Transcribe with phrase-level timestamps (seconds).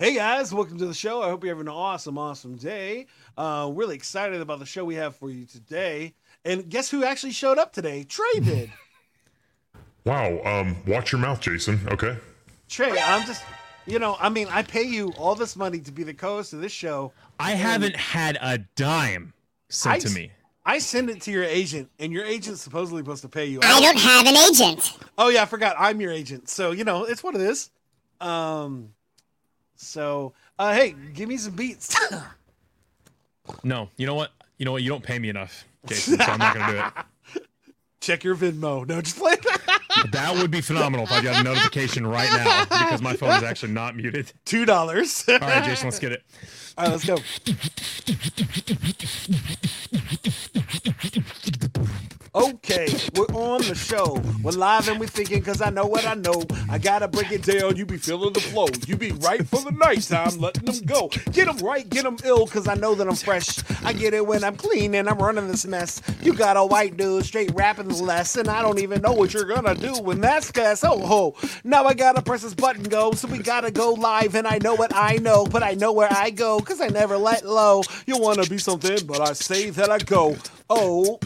[0.00, 1.22] Hey guys, welcome to the show.
[1.22, 3.06] I hope you're having an awesome, awesome day.
[3.36, 6.14] Uh, really excited about the show we have for you today.
[6.44, 8.04] And guess who actually showed up today?
[8.04, 8.72] Trey did.
[10.04, 10.40] Wow.
[10.44, 11.80] Um, watch your mouth, Jason.
[11.90, 12.16] Okay.
[12.68, 13.42] Trey, I'm just,
[13.86, 16.60] you know, I mean, I pay you all this money to be the co-host of
[16.60, 17.10] this show.
[17.40, 19.32] I haven't had a dime
[19.68, 20.30] sent I to me.
[20.64, 23.58] I send it to your agent, and your agent's supposedly supposed to pay you.
[23.64, 24.92] I don't have an agent.
[25.16, 25.74] Oh yeah, I forgot.
[25.76, 27.70] I'm your agent, so you know it's what it is.
[28.20, 28.90] Um,
[29.78, 31.96] so uh, hey, give me some beats.
[33.64, 34.32] No, you know what?
[34.58, 34.82] You know what?
[34.82, 36.18] You don't pay me enough, Jason.
[36.18, 37.42] So I'm not gonna do it.
[38.00, 38.86] Check your Venmo.
[38.86, 39.36] No, just play.
[40.12, 43.42] That would be phenomenal if I got a notification right now because my phone is
[43.42, 44.30] actually not muted.
[44.44, 45.24] Two dollars.
[45.26, 46.22] All right, Jason, let's get it.
[46.76, 47.16] All right, let's go.
[52.38, 54.22] Okay, we're on the show.
[54.44, 56.44] We're live and we're thinking because I know what I know.
[56.70, 57.74] I gotta break it down.
[57.74, 58.68] You be feeling the flow.
[58.86, 61.08] You be right for the nighttime, letting them go.
[61.32, 63.58] Get them right, get them ill because I know that I'm fresh.
[63.82, 66.00] I get it when I'm clean and I'm running this mess.
[66.22, 69.44] You got a white dude straight rapping less, and I don't even know what you're
[69.44, 70.84] gonna do when that's fast.
[70.84, 71.34] Oh ho!
[71.64, 74.76] Now I gotta press this button go, so we gotta go live, and I know
[74.76, 77.82] what I know, but I know where I go because I never let low.
[78.06, 80.36] You wanna be something, but I say that I go.
[80.70, 81.18] Oh.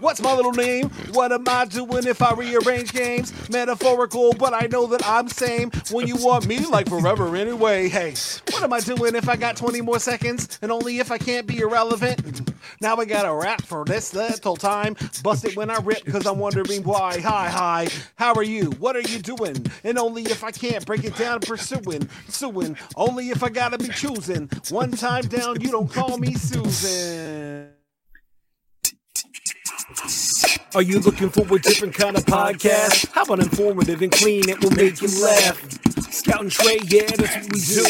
[0.00, 0.88] What's my little name?
[1.12, 3.32] What am I doing if I rearrange games?
[3.50, 5.70] Metaphorical, but I know that I'm same.
[5.90, 7.90] When you want me like forever anyway.
[7.90, 8.14] Hey,
[8.50, 10.58] what am I doing if I got 20 more seconds?
[10.62, 12.50] And only if I can't be irrelevant?
[12.80, 14.96] Now I gotta rap for this little time.
[15.22, 17.20] Bust it when I rip, cause I'm wondering why.
[17.20, 18.70] Hi, hi, how are you?
[18.72, 19.66] What are you doing?
[19.84, 22.78] And only if I can't break it down, pursuing, suing.
[22.96, 24.48] Only if I gotta be choosing.
[24.70, 27.79] One time down, you don't call me Susan.
[30.02, 30.29] Yes.
[30.72, 33.10] Are you looking for a different kind of podcast?
[33.12, 34.48] How about informative and clean?
[34.48, 35.58] It will make you laugh.
[36.12, 37.84] Scout and Trey, yeah, that's what we do.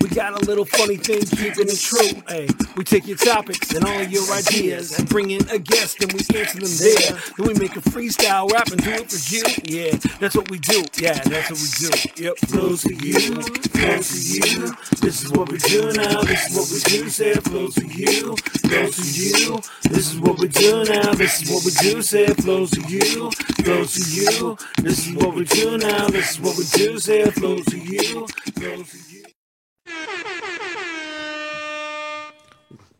[0.00, 2.22] We got a little funny thing, keeping it true.
[2.28, 6.12] Hey, we take your topics and all your ideas and bring in a guest and
[6.12, 7.20] we answer them there.
[7.36, 9.42] Then we make a freestyle rap and do it for you.
[9.64, 10.84] Yeah, that's what we do.
[10.98, 12.24] Yeah, that's what we do.
[12.24, 14.76] Yep, flows for you, flows for you.
[15.00, 16.22] This is what we do now.
[16.22, 17.08] This is what we do.
[17.10, 19.60] Say flows for you, flows for you.
[19.90, 21.14] This is what we do now.
[21.14, 22.02] This is what we do.
[22.02, 23.30] Say it flows for you,
[23.64, 24.56] flows to you.
[24.82, 26.08] This is what we do now.
[26.08, 26.98] This is what we do.
[26.98, 29.24] Say it flows for you, flows to you.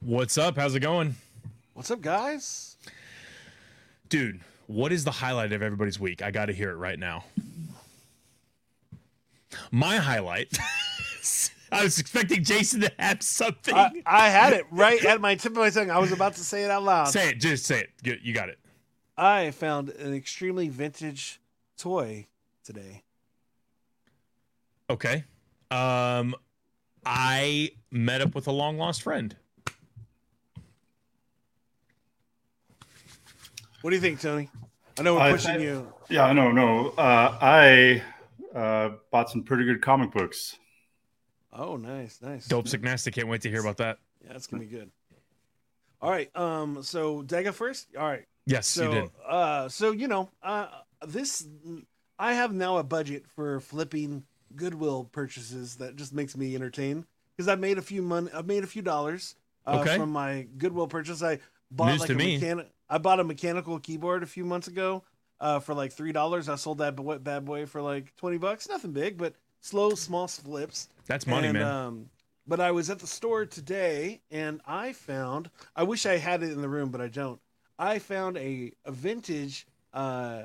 [0.00, 0.56] What's up?
[0.56, 1.16] How's it going,
[1.74, 2.76] What's up, guys?
[4.08, 4.40] dude?
[4.68, 6.22] What is the highlight of everybody's week?
[6.22, 7.24] I got to hear it right now.
[9.70, 10.56] My highlight.
[11.72, 13.74] I was expecting Jason to have something.
[13.74, 15.90] I, I had it right at my tip of my tongue.
[15.90, 17.08] I was about to say it out loud.
[17.08, 17.40] say it.
[17.40, 17.90] Just say it.
[18.02, 18.58] You- You got it.
[19.18, 21.40] I found an extremely vintage
[21.78, 22.26] toy
[22.64, 23.02] today.
[24.90, 25.24] Okay.
[25.70, 26.34] Um,
[27.04, 29.34] I met up with a long lost friend.
[33.80, 34.48] What do you think, Tony?
[34.98, 35.92] I know we're I pushing think- you.
[36.08, 36.90] Yeah, no, no.
[36.90, 38.02] Uh, I
[38.54, 40.56] uh, bought some pretty good comic books.
[41.52, 42.46] Oh, nice, nice.
[42.46, 43.10] Dope sick nasty.
[43.10, 43.98] Can't wait to hear about that.
[44.24, 44.90] Yeah, that's gonna be good.
[46.00, 46.34] All right.
[46.36, 46.82] Um.
[46.82, 47.88] So, did I go first?
[47.98, 48.24] All right.
[48.46, 49.10] Yes, So, you did.
[49.26, 50.68] uh, so you know, uh,
[51.06, 51.46] this
[52.18, 54.24] I have now a budget for flipping
[54.54, 57.04] Goodwill purchases that just makes me entertain
[57.36, 58.30] because I made a few money.
[58.32, 59.34] I made a few dollars
[59.66, 59.96] uh, Okay.
[59.96, 61.22] from my Goodwill purchase.
[61.22, 61.40] I
[61.70, 62.34] bought News like a me.
[62.34, 62.70] mechanic.
[62.88, 65.02] I bought a mechanical keyboard a few months ago
[65.40, 66.48] uh, for like three dollars.
[66.48, 68.68] I sold that b- bad boy for like twenty bucks.
[68.68, 70.88] Nothing big, but slow, small flips.
[71.06, 71.66] That's money, And, man.
[71.66, 72.10] Um,
[72.46, 75.50] but I was at the store today and I found.
[75.74, 77.40] I wish I had it in the room, but I don't.
[77.78, 80.44] I found a, a vintage uh,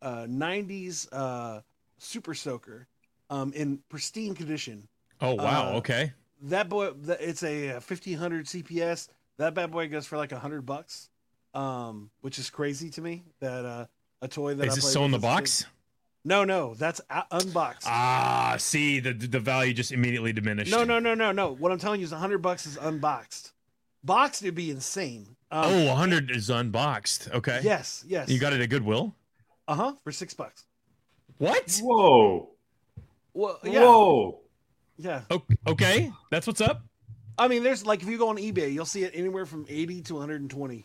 [0.00, 1.60] uh, 90s uh,
[1.98, 2.86] Super Soaker
[3.30, 4.88] um, in pristine condition.
[5.20, 5.74] oh wow.
[5.74, 6.12] uh, okay.
[6.42, 9.08] That boy, it's a 1500 CPS.
[9.38, 11.08] That bad boy goes for like a hundred bucks,
[11.54, 13.22] um, which is crazy to me.
[13.40, 13.86] That uh,
[14.20, 15.66] a toy that Is I this still in the with as a kid- box?
[16.24, 17.86] No, no, that's uh, unboxed.
[17.86, 20.70] Ah, see the the value just immediately diminished.
[20.70, 21.52] No, no, no, no, no.
[21.52, 23.51] What I'm telling you is 100 bucks is unboxed.
[24.04, 25.36] Boxed it'd be insane.
[25.50, 27.28] Um, Oh, 100 is unboxed.
[27.32, 27.60] Okay.
[27.62, 28.28] yes, yes.
[28.28, 29.14] You got it at Goodwill.
[29.68, 30.64] uh huh for six bucks.
[31.38, 31.78] What?
[31.82, 32.50] Whoa!
[33.34, 34.40] Well, yeah, Whoa!
[34.98, 35.22] yeah.
[35.66, 36.82] Okay, that's what's up.
[37.38, 40.02] I mean, there's like if you go on eBay, you'll see it anywhere from 80
[40.02, 40.84] to 120.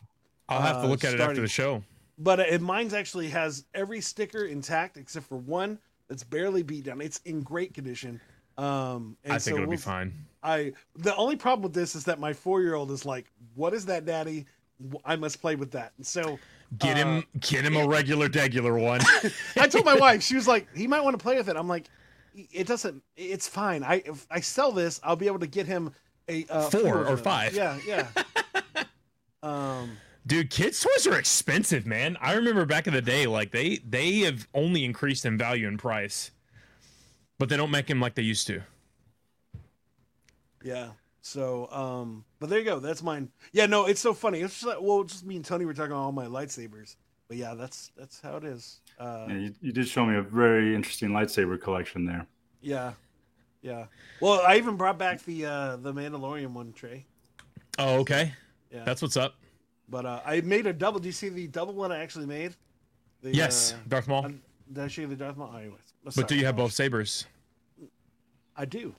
[0.49, 1.83] I'll have to Uh, look at it after the show.
[2.17, 5.77] But uh, mine's actually has every sticker intact except for one
[6.07, 7.01] that's barely beat down.
[7.01, 8.19] It's in great condition.
[8.57, 10.13] Um, and I think so it'll be we'll- fine.
[10.47, 13.73] I the only problem with this is that my four year old is like, "What
[13.73, 14.45] is that, Daddy?
[15.03, 16.39] I must play with that." And so
[16.79, 18.99] Get uh, him, get him a regular, regular one.
[19.57, 21.55] I told my wife, she was like, he might want to play with it.
[21.55, 21.89] I'm like,
[22.35, 23.01] it doesn't.
[23.15, 23.83] It's fine.
[23.83, 25.93] I if I sell this, I'll be able to get him
[26.27, 27.53] a uh, Four or five.
[27.53, 28.07] Yeah, yeah.
[29.43, 29.91] um,
[30.25, 32.17] Dude, kids' toys are expensive, man.
[32.19, 35.79] I remember back in the day, like they they have only increased in value and
[35.79, 36.31] price,
[37.39, 38.61] but they don't make them like they used to.
[40.67, 40.89] Yeah.
[41.21, 42.79] So, um, but there you go.
[42.79, 43.29] That's mine.
[43.51, 44.39] Yeah, no, it's so funny.
[44.41, 46.95] It's just like, well, just me and Tony were talking about all my lightsabers.
[47.27, 48.79] But yeah, that's that's how it is.
[48.99, 52.25] Uh, Yeah, you, you did show me a very interesting lightsaber collection there.
[52.61, 52.93] yeah,
[53.61, 53.85] yeah.
[54.21, 57.05] Well, I even brought back the uh the Mandalorian one, Trey.
[57.79, 58.33] Oh, okay.
[58.71, 58.83] Yeah.
[58.85, 59.35] That's what's up.
[59.89, 60.99] But uh, I made a double.
[60.99, 62.55] Do you see the double one I actually made?
[63.21, 64.29] The, Yes, uh, Darth Maul.
[64.71, 65.51] did I show you the Darth Maul?
[65.53, 65.79] Oh, anyways,
[66.15, 67.25] But do you have both sabers?
[68.55, 68.95] I do.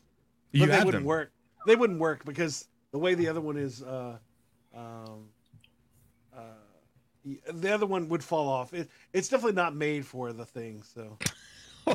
[0.53, 1.05] You but they wouldn't them.
[1.05, 1.31] work.
[1.69, 4.17] They wouldn't work because the way the other one is, uh,
[4.75, 5.29] um,
[6.35, 6.41] uh,
[7.53, 8.73] the other one would fall off.
[8.73, 10.83] It, it's definitely not made for the thing.
[10.83, 11.19] So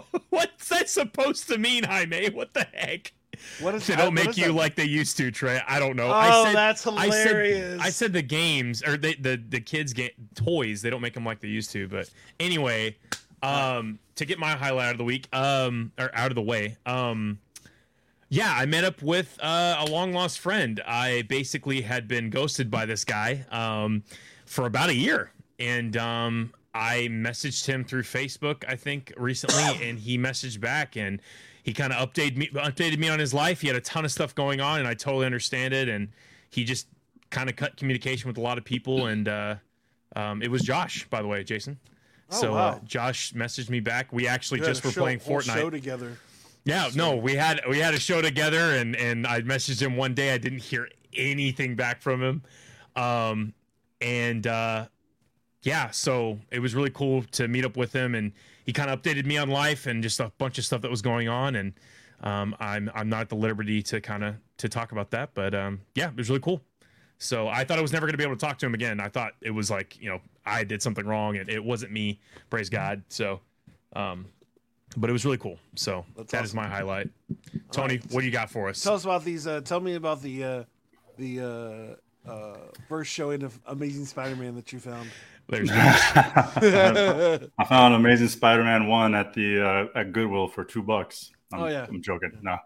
[0.30, 2.30] What's that supposed to mean, Jaime?
[2.30, 3.14] What the heck?
[3.60, 4.54] what is They don't make you that?
[4.54, 5.60] like they used to, Trey.
[5.68, 6.08] I don't know.
[6.08, 7.82] Oh, I said, that's I said, hilarious.
[7.82, 10.82] I said the games or they, the the kids get toys.
[10.82, 11.88] They don't make them like they used to.
[11.88, 12.10] But
[12.40, 12.96] anyway,
[13.42, 16.78] um, to get my highlight out of the week, um, or out of the way,
[16.86, 17.40] um,
[18.34, 20.82] yeah, I met up with uh, a long lost friend.
[20.88, 24.04] I basically had been ghosted by this guy um,
[24.48, 30.00] for about a year, and um, I messaged him through Facebook, I think, recently, and
[30.00, 31.22] he messaged back and
[31.62, 33.62] he kind of updated me updated me on his life.
[33.62, 35.88] He had a ton of stuff going on, and I totally understand it.
[35.88, 36.10] And
[36.50, 36.88] he just
[37.30, 39.56] kind of cut communication with a lot of people, and uh,
[40.16, 41.80] um, it was Josh, by the way, Jason.
[42.32, 42.80] Oh, so uh.
[42.84, 44.12] Josh messaged me back.
[44.12, 45.54] We actually just were show- playing Fortnite.
[45.54, 46.18] show together.
[46.66, 50.14] Yeah, no, we had we had a show together, and and I messaged him one
[50.14, 50.34] day.
[50.34, 52.44] I didn't hear anything back from him,
[52.96, 53.54] um,
[54.00, 54.86] and uh,
[55.64, 58.32] yeah, so it was really cool to meet up with him, and
[58.66, 61.02] he kind of updated me on life and just a bunch of stuff that was
[61.02, 61.74] going on, and
[62.22, 65.54] um, I'm I'm not at the liberty to kind of to talk about that, but
[65.54, 66.62] um, yeah, it was really cool.
[67.18, 69.02] So I thought I was never going to be able to talk to him again.
[69.02, 72.22] I thought it was like you know I did something wrong, and it wasn't me.
[72.50, 73.04] Praise God.
[73.10, 73.42] So.
[73.96, 74.26] Um,
[74.98, 75.60] but it was really cool.
[75.76, 76.58] So That's that is awesome.
[76.58, 77.10] my highlight.
[77.72, 78.82] Tony, what do you got for us?
[78.82, 79.48] Tell us about these.
[79.48, 80.64] Uh, tell me about the uh,
[81.18, 81.98] the
[82.28, 82.58] uh, uh,
[82.88, 85.10] first showing of Amazing Spider-Man that you found.
[85.50, 91.32] There's I found Amazing Spider-Man one at the uh, at Goodwill for two bucks.
[91.52, 91.86] I'm, Oh, yeah.
[91.88, 92.32] I'm joking.
[92.42, 92.58] No,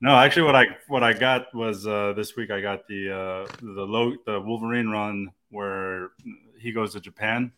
[0.00, 0.16] no.
[0.16, 2.50] Actually, what I what I got was uh, this week.
[2.50, 6.10] I got the uh, the low the Wolverine run where
[6.58, 7.52] he goes to Japan,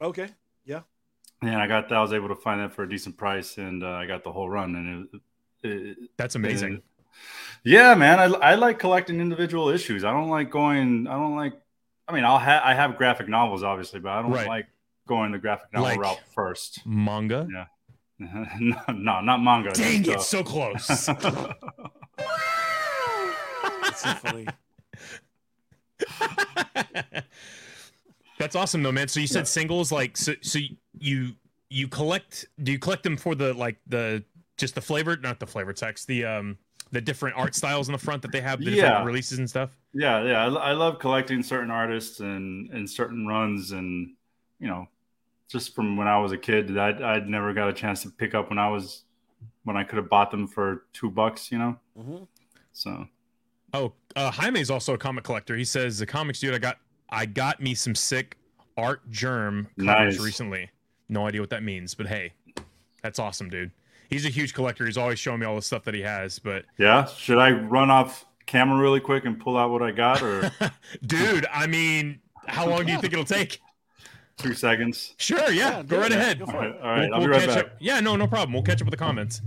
[0.00, 0.28] Okay.
[1.42, 1.50] Yeah.
[1.50, 1.98] and I got that.
[1.98, 4.32] I was able to find that for a decent price, and uh, I got the
[4.32, 5.08] whole run, and
[5.62, 6.82] it, it, That's amazing.
[7.64, 10.04] Yeah, man, I, I like collecting individual issues.
[10.04, 11.06] I don't like going.
[11.06, 11.54] I don't like.
[12.08, 14.46] I mean, I'll have I have graphic novels, obviously, but I don't Right.
[14.46, 14.66] like
[15.08, 16.80] going the graphic novel Like- route first.
[16.86, 17.46] Manga.
[17.52, 17.64] Yeah.
[18.60, 19.72] no, no, not manga.
[19.72, 21.08] Dang it, so close.
[21.08, 21.14] uh,
[23.82, 24.46] That's so funny.
[28.38, 29.08] That's awesome though, man.
[29.08, 29.44] So you said Yeah.
[29.44, 30.34] singles, like so.
[30.42, 30.58] So
[30.98, 31.32] you
[31.70, 32.46] you collect?
[32.62, 34.24] Do you collect them for the like the
[34.56, 36.58] just the flavored, not the flavored text, the um
[36.92, 38.82] the different art styles in the front that they have, the Yeah.
[38.82, 39.70] different releases and stuff?
[39.92, 40.46] yeah, yeah.
[40.46, 44.14] I, I love collecting certain artists and and certain runs, and
[44.60, 44.86] you know,
[45.48, 48.34] just from when I was a kid, I I'd never got a chance to pick
[48.34, 49.04] up when I was
[49.64, 51.76] when I could have bought them for two bucks, you know.
[51.96, 52.24] hmm
[52.72, 53.06] So
[53.72, 55.56] Oh, uh, Jaime is also a comic collector.
[55.56, 56.78] He says the comics dude, I got
[57.10, 58.36] I got me some sick
[58.76, 60.20] Artgerm covers Nice.
[60.20, 60.70] recently.
[61.08, 62.32] No idea what that means, but hey,
[63.02, 63.70] that's awesome, dude.
[64.10, 64.84] He's a huge collector.
[64.86, 66.38] He's always showing me all the stuff that he has.
[66.38, 70.22] But yeah, should I run off camera really quick and pull out what I got,
[70.22, 70.50] or
[71.06, 73.60] dude, I mean, how long do you think it'll take?
[74.36, 75.14] two seconds?
[75.16, 76.18] Sure, yeah, Yeah, go right it.
[76.18, 76.38] ahead.
[76.40, 76.76] Go All for right, it.
[76.82, 77.64] all right We'll- I'll we'll right catch back.
[77.64, 78.52] up- Yeah, no, no problem.
[78.52, 79.40] We'll catch up with the comments.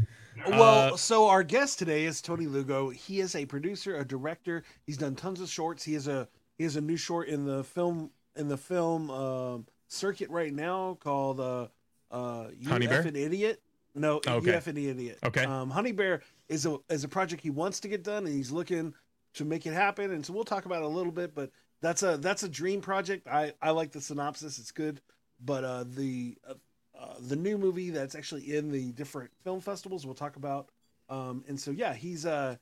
[0.48, 2.90] Well, Uh, so our guest today is Tony Lugo.
[2.90, 4.64] He is a producer, a director.
[4.88, 5.84] He's done tons of shorts.
[5.84, 6.28] He is a
[6.60, 10.98] he has a new short in the film in the film um, circuit right now
[11.00, 11.68] called uh,
[12.12, 13.02] uh, "You Honey Bear?
[13.04, 13.62] Effing Idiot."
[13.96, 14.36] No, Okay.
[14.36, 15.46] "You Effing Idiot." Okay.
[15.46, 18.52] Um, Honey Bear is a is a project he wants to get done, and he's
[18.52, 18.94] looking
[19.34, 20.12] to make it happen.
[20.12, 21.50] And so we'll talk about it a little bit, but
[21.82, 23.28] that's a that's a dream project.
[23.28, 25.02] I I like the synopsis; it's good.
[25.40, 26.56] But uh, the uh,
[27.00, 30.70] uh, the new movie that's actually in the different film festivals we'll talk about.
[31.08, 32.58] Um, and so yeah, he's uh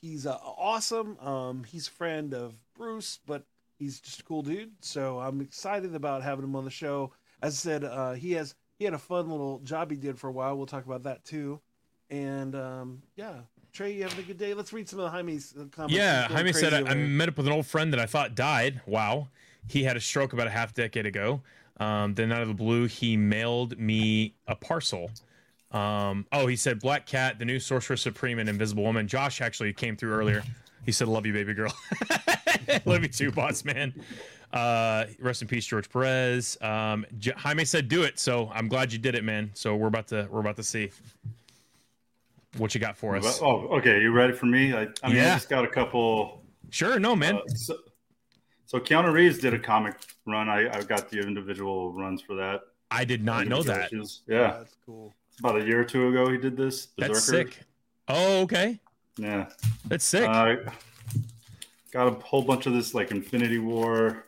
[0.00, 1.18] he's uh, awesome.
[1.20, 3.44] Um, he's a friend of Bruce, but
[3.78, 4.72] he's just a cool dude.
[4.80, 7.12] So I'm excited about having him on the show.
[7.42, 10.28] As I said, uh, he has he had a fun little job he did for
[10.28, 10.56] a while.
[10.56, 11.60] We'll talk about that too.
[12.10, 13.34] And um, yeah,
[13.72, 14.54] Trey, you having a good day?
[14.54, 15.94] Let's read some of the Jaime's uh, comments.
[15.94, 18.80] Yeah, Jaime said I, I met up with an old friend that I thought died.
[18.86, 19.28] Wow,
[19.68, 21.42] he had a stroke about a half decade ago.
[21.78, 25.10] Um, then out of the blue, he mailed me a parcel.
[25.72, 29.06] Um, oh, he said Black Cat, the new Sorcerer Supreme, and Invisible Woman.
[29.08, 30.42] Josh actually came through earlier.
[30.84, 31.72] He said, "Love you, baby girl."
[32.84, 33.92] Love you too, boss man.
[34.52, 36.56] Uh, rest in peace, George Perez.
[36.60, 39.50] Um, J- Jaime said, "Do it." So I'm glad you did it, man.
[39.54, 40.90] So we're about to we're about to see
[42.56, 43.40] what you got for us.
[43.42, 44.00] Oh, okay.
[44.00, 44.72] You ready for me?
[44.72, 45.32] I, I mean, Yeah.
[45.32, 46.42] I just got a couple.
[46.70, 47.36] Sure, no, man.
[47.36, 47.76] uh, so,
[48.64, 49.94] so Keanu Reeves did a comic
[50.26, 50.48] run.
[50.48, 52.62] I, I got the individual runs for that.
[52.90, 53.92] I did not know that.
[53.92, 54.22] issues.
[54.28, 55.14] Yeah, That's cool.
[55.38, 56.88] About a year or two ago he did this.
[56.98, 57.60] That's sick.
[58.08, 58.80] Oh, okay.
[59.18, 59.46] Yeah.
[59.86, 60.28] That's sick.
[60.28, 60.56] Uh,
[61.92, 64.26] got a whole bunch of this like Infinity War,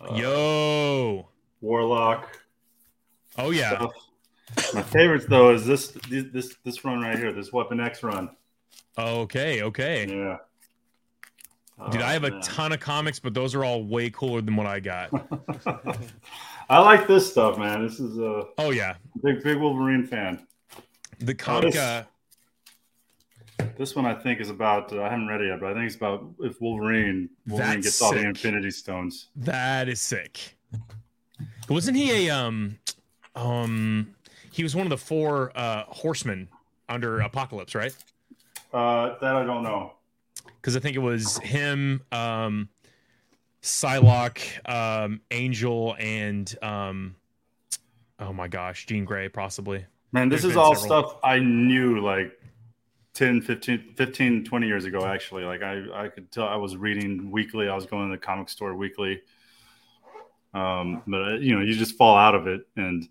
[0.00, 1.28] uh, Yo.
[1.60, 2.38] Warlock
[3.38, 3.76] Oh yeah.
[3.76, 3.92] stuff.
[4.74, 8.30] My favorites though is this this this, run right here, this Weapon X run.
[8.98, 9.62] Okay.
[9.62, 10.06] Okay.
[10.08, 10.38] Yeah.
[11.90, 14.54] Dude, Oh, I have a ton of comics, but those are all way cooler than
[14.56, 15.10] what I got.
[16.72, 17.86] I like this stuff, man.
[17.86, 18.94] This is a Oh yeah.
[19.22, 20.46] big big Wolverine fan.
[21.18, 21.72] The comic.
[21.74, 22.04] this- Uh,
[23.76, 24.90] This one I think is about.
[24.90, 28.00] Uh, I haven't read it yet, but I think it's about if Wolverine Wolverine gets
[28.00, 28.20] all the.
[28.24, 29.28] Infinity Stones.
[29.36, 30.56] that is sick.
[31.68, 32.78] Wasn't he a um
[33.36, 34.14] um?
[34.50, 36.48] He was one of the four uh horsemen
[36.88, 37.94] under Apocalypse, right?
[38.72, 39.92] Uh, that I don't know.
[40.56, 42.70] because I think it was him, um,
[43.62, 47.16] Psylocke, um, Angel, and um,
[48.18, 49.84] oh my gosh, Jean Grey, possibly.
[50.12, 51.08] Man, this There's is all several.
[51.08, 52.38] stuff I knew like
[53.14, 55.44] 10, 15, 15, 20 years ago, actually.
[55.44, 57.68] Like, I, I could tell I was reading weekly.
[57.68, 59.22] I was going to the comic store weekly.
[60.54, 62.66] Um, but, uh, you know, you just fall out of it.
[62.76, 63.08] And,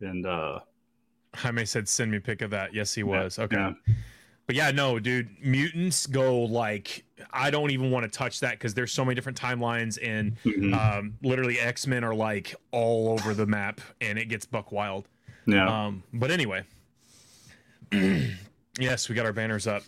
[0.00, 0.60] and, uh,
[1.34, 3.40] Jaime said, "Send me a pic of that." Yes, he was.
[3.40, 3.72] okay, yeah.
[4.46, 8.74] But yeah, no, dude, mutants go like I don't even want to touch that because
[8.74, 10.74] there's so many different timelines and Mhm.
[10.74, 15.08] um, literally X Men are like all over the map and it gets buck wild.
[15.46, 15.86] yeah.
[15.86, 16.64] Um, but anyway,
[18.78, 19.82] yes, we got our banners up.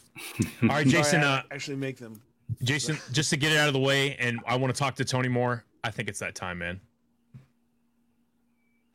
[0.62, 1.22] All right, Jason.
[1.22, 2.20] Sorry, Uh, actually make them.
[2.62, 5.04] Jason, just to get it out of the way, and I want to talk to
[5.04, 5.64] Tony more.
[5.84, 6.80] I think it's that time, man.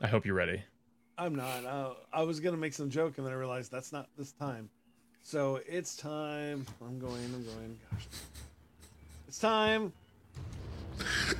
[0.02, 0.62] I hope you're ready.
[1.18, 1.64] I'm not.
[1.66, 4.70] Uh, I was gonna make some joke, and then I realized that's not this time.
[5.24, 6.66] So it's time.
[6.86, 7.16] I'm going.
[7.16, 7.78] I'm going.
[7.92, 8.08] Gosh,
[9.28, 9.94] it's time.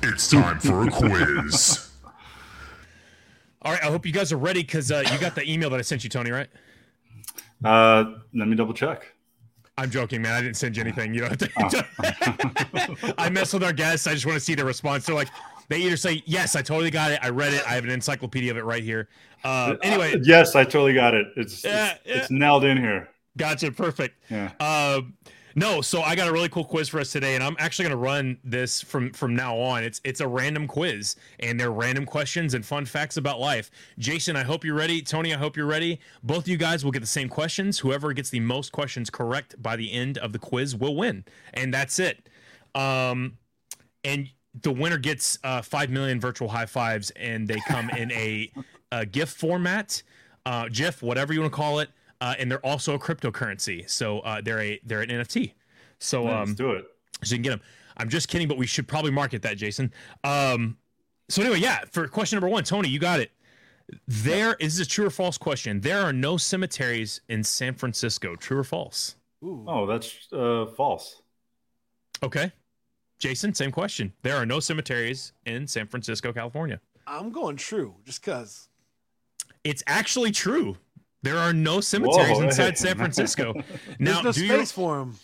[0.02, 1.90] It's time for a quiz.
[3.62, 5.78] All right, I hope you guys are ready because uh, you got the email that
[5.78, 6.30] I sent you, Tony.
[6.30, 6.48] Right?
[7.62, 9.12] Uh, let me double check.
[9.76, 10.32] I'm joking, man.
[10.32, 11.14] I didn't send you anything.
[11.14, 13.14] You don't have to.
[13.18, 14.06] I mess with our guests.
[14.06, 15.06] I just want to see their response.
[15.06, 15.30] They're like,
[15.68, 17.18] they either say, "Yes, I totally got it.
[17.22, 17.62] I read it.
[17.68, 19.08] I have an encyclopedia of it right here."
[19.44, 21.26] Uh, anyway, Uh, yes, I totally got it.
[21.36, 22.16] It's, Yeah, it's, yeah.
[22.16, 23.08] it's nailed in here.
[23.36, 23.72] Gotcha.
[23.72, 24.22] Perfect.
[24.30, 24.52] Yeah.
[24.60, 25.14] Um,
[25.56, 27.96] no, so I got a really cool quiz for us today, and I'm actually going
[27.96, 29.84] to run this from from now on.
[29.84, 33.70] It's it's a random quiz, and they're random questions and fun facts about life.
[33.96, 35.00] Jason, I hope you're ready.
[35.00, 36.00] Tony, I hope you're ready.
[36.24, 37.78] Both of you guys will get the same questions.
[37.78, 41.72] Whoever gets the most questions correct by the end of the quiz will win, and
[41.72, 42.28] that's it.
[42.74, 43.38] Um,
[44.02, 44.28] and
[44.62, 48.50] the winner gets uh, five million virtual high fives, and they come in a,
[48.92, 50.02] a GIF format,
[50.46, 53.88] uh, GIF, whatever you want to call it, uh, and they're also a cryptocurrency.
[53.88, 55.52] So uh, they're a they're an NFT.
[55.98, 56.86] So Let's um, do it.
[57.22, 57.60] so you can get them.
[57.96, 59.92] I'm just kidding, but we should probably market that, Jason.
[60.24, 60.76] Um,
[61.28, 61.80] so anyway, yeah.
[61.92, 63.30] For question number one, Tony, you got it.
[64.08, 65.80] There is a true or false question.
[65.80, 68.34] There are no cemeteries in San Francisco.
[68.34, 69.16] True or false?
[69.44, 69.64] Ooh.
[69.68, 71.22] Oh, that's uh, false.
[72.22, 72.50] Okay.
[73.18, 74.12] Jason, same question.
[74.22, 76.80] There are no cemeteries in San Francisco, California.
[77.06, 78.68] I'm going true, just cause.
[79.62, 80.76] It's actually true.
[81.24, 82.74] There are no cemeteries Whoa, inside hey.
[82.74, 83.54] San Francisco.
[83.98, 85.16] now, There's no do your, space for them.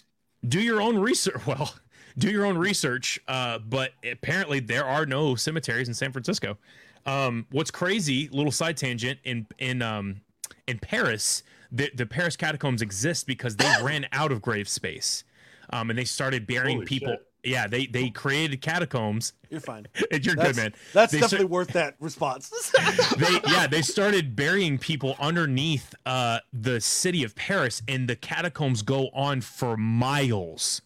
[0.48, 1.36] do your own research.
[1.46, 1.74] Well,
[2.16, 3.20] do your own research.
[3.28, 6.56] Uh, but apparently, there are no cemeteries in San Francisco.
[7.04, 8.28] Um, what's crazy?
[8.32, 10.22] Little side tangent in in um,
[10.66, 15.24] in Paris, the the Paris catacombs exist because they ran out of grave space,
[15.70, 17.12] um, and they started burying Holy people.
[17.12, 17.26] shit.
[17.42, 19.32] Yeah, they they created catacombs.
[19.48, 19.86] You're fine.
[20.12, 20.74] And you're That's, good, man.
[20.92, 22.50] that's They definitely cer- worth that response.
[23.16, 28.82] they yeah they started burying people underneath uh the city of paris and the catacombs
[28.82, 30.82] go on for miles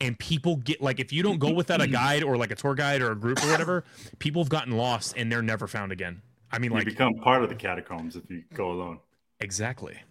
[0.00, 2.74] and people get like if you don't go without a guide or like a tour
[2.74, 3.84] guide or a group or whatever
[4.18, 6.20] people have gotten lost and they're never found again
[6.52, 8.98] i mean You like you become part of the catacombs if you go alone.
[9.40, 10.02] exactly Yeah.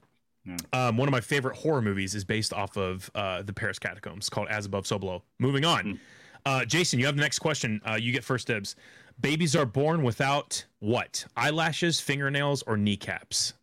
[0.73, 4.29] Um, one of my favorite horror movies is based off of uh, the Paris catacombs
[4.29, 5.23] called As Above, So Below.
[5.39, 5.99] Moving on.
[6.45, 7.81] Uh, Jason, you have the next question.
[7.89, 8.75] Uh, you get first dibs.
[9.19, 11.25] Babies are born without what?
[11.35, 13.53] Eyelashes, fingernails, or kneecaps?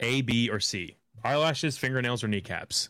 [0.00, 0.96] A, B, or C?
[1.22, 2.88] Eyelashes, fingernails, or kneecaps?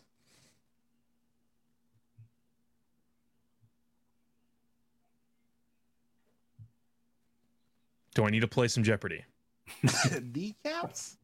[8.14, 9.24] Do I need to play some Jeopardy?
[9.82, 11.17] Kneecaps?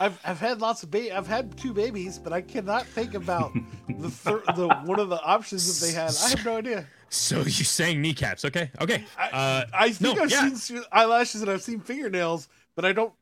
[0.00, 3.52] I've I've had lots of ba- I've had two babies, but I cannot think about
[3.88, 6.12] the third the one of the options that they had.
[6.24, 6.86] I have no idea.
[7.10, 8.44] So you're saying kneecaps?
[8.46, 9.04] Okay, okay.
[9.18, 10.48] I, Uh, I think no, I've yeah.
[10.54, 13.12] seen eyelashes and I've seen fingernails, but I don't.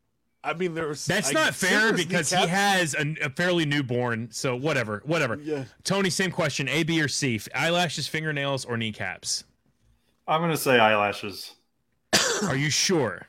[0.44, 4.28] I mean, there's That's I not fair there's because he has a, a fairly newborn.
[4.30, 5.36] So whatever, whatever.
[5.42, 5.64] Yeah.
[5.82, 7.40] Tony, same question: A, B, or C?
[7.54, 9.42] Eyelashes, fingernails, or kneecaps?
[10.28, 11.54] I'm gonna say eyelashes.
[12.44, 13.26] Are you sure?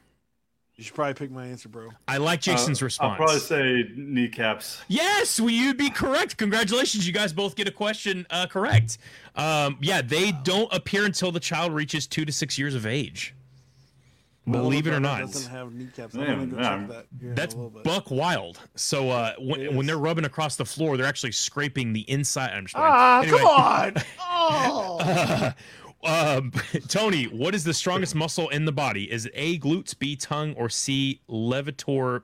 [0.80, 1.90] You should probably pick my answer, bro.
[2.08, 3.12] I like Jason's Uh, response.
[3.12, 4.80] I'll probably say kneecaps.
[4.88, 6.38] Yes, well, you'd be correct.
[6.38, 8.98] Congratulations, you guys both get a question uh, correct.
[9.36, 13.36] Um, yeah, they don't appear until the child reaches two to six years of age.
[14.50, 16.14] Believe it or not, doesn't have kneecaps.
[16.16, 16.88] Damn, I'm yeah.
[16.88, 17.06] that.
[17.20, 18.58] here in a that's buck wild.
[18.76, 19.76] So uh, It when, is.
[19.76, 22.52] when they're rubbing across the floor, they're actually scraping the inside.
[22.52, 22.90] I'm just playing.
[22.90, 23.38] Ah, Anyway.
[23.38, 23.94] come on!
[24.22, 25.54] Oh,
[26.04, 26.52] um,
[26.88, 29.12] Tony, what is the strongest muscle in the body?
[29.12, 32.24] Is it A, glutes, B, tongue, or C, levator?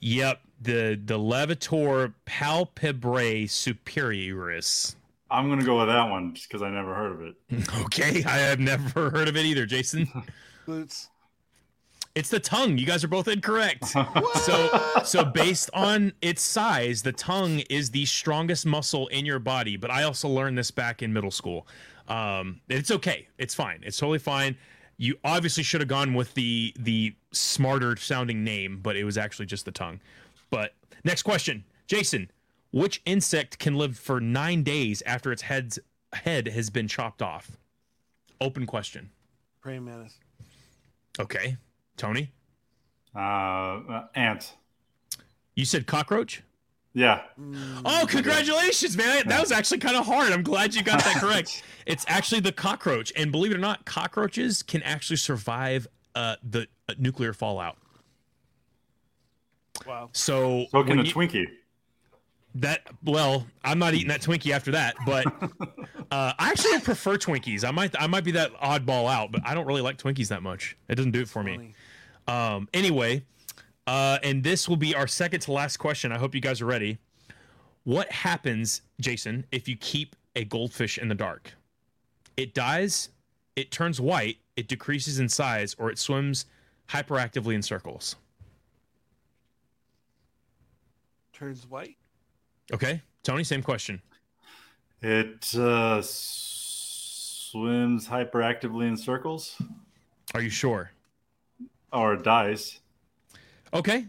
[0.00, 4.94] Yep, the the levator palpebrae superioris.
[5.30, 7.34] I'm gonna go with that one just because I never heard of it.
[7.84, 10.08] Okay, I have never heard of it either, Jason.
[10.66, 11.08] Boots.
[12.14, 12.78] It's the tongue.
[12.78, 13.84] You guys are both incorrect.
[13.84, 19.76] So, so based on its size, the tongue is the strongest muscle in your body.
[19.76, 21.68] But I also learned this back in middle school.
[22.08, 23.28] Um, it's okay.
[23.38, 23.80] It's fine.
[23.84, 24.56] It's totally fine.
[24.96, 29.46] You obviously should have gone with the the smarter sounding name, but it was actually
[29.46, 30.00] just the tongue.
[30.50, 30.74] But
[31.04, 32.30] next question, Jason,
[32.72, 35.78] which insect can live for nine days after its head's
[36.12, 37.58] head has been chopped off?
[38.40, 39.10] Open question.
[39.60, 40.14] Praying mantis.
[41.20, 41.56] Okay,
[41.96, 42.30] Tony,
[43.14, 44.54] Uh, uh, ant.
[45.54, 46.42] you said cockroach.
[46.94, 47.22] Yeah.
[47.84, 49.28] Oh, congratulations, man.
[49.28, 50.32] That was actually kind of hard.
[50.32, 51.62] I'm glad you got that correct.
[51.86, 53.12] it's actually the cockroach.
[53.14, 57.76] And believe it or not, cockroaches can actually survive uh, the uh, nuclear fallout.
[59.86, 60.10] Wow.
[60.12, 61.46] So, So can when a you- Twinkie.
[62.56, 65.26] that, well, I'm not eating that Twinkie after that, but
[66.10, 67.64] uh, I actually prefer Twinkies.
[67.64, 70.42] I might, I might be that oddball out, but I don't really like Twinkies that
[70.42, 70.76] much.
[70.88, 71.74] It doesn't do it for me.
[72.26, 73.24] Um, anyway,
[73.88, 76.12] uh, and this will be our second to last question.
[76.12, 76.98] I hope you guys are ready.
[77.84, 81.54] What happens, Jason, if you keep a goldfish in the dark?
[82.36, 83.08] It dies,
[83.56, 86.44] it turns white, it decreases in size, or it swims
[86.90, 88.16] hyperactively in circles.
[91.32, 91.96] Turns white.
[92.70, 94.02] Okay, Tony, same question.
[95.00, 99.56] It uh, swims hyperactively in circles,
[100.34, 100.90] Are you sure?
[101.90, 102.80] or it dies.
[103.74, 104.06] Okay.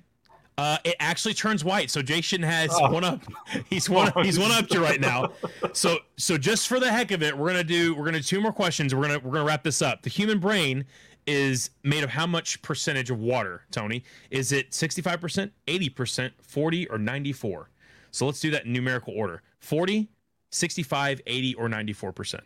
[0.58, 2.92] Uh, it actually turns white, so Jason has Oh.
[2.92, 3.22] one up.
[3.70, 4.12] He's one.
[4.24, 5.32] He's one up to right now.
[5.74, 7.94] So, so just for the heck of it, we're gonna do.
[7.96, 8.94] We're gonna do two more questions.
[8.96, 10.02] We're gonna we're gonna wrap this up.
[10.02, 10.84] The human brain
[11.28, 14.04] is made of how much percentage of water, Tony?
[14.32, 17.70] Is it sixty five percent, eighty percent, forty, or ninety four?
[18.12, 20.10] So let's do that in numerical order: 40,
[20.50, 22.44] 65, 80, or ninety four percent.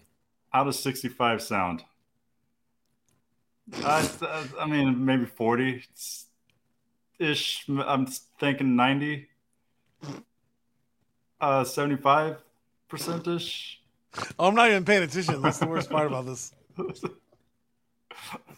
[0.52, 1.84] How does 65 sound?
[3.84, 4.08] I,
[4.60, 5.84] I mean, maybe 40
[7.24, 7.66] ish.
[7.70, 8.06] I'm
[8.40, 9.28] thinking 90.
[11.42, 12.38] Uh, 75
[12.88, 13.82] percent ish.
[14.38, 15.42] Oh, I'm not even paying attention.
[15.42, 16.52] That's the worst part about this.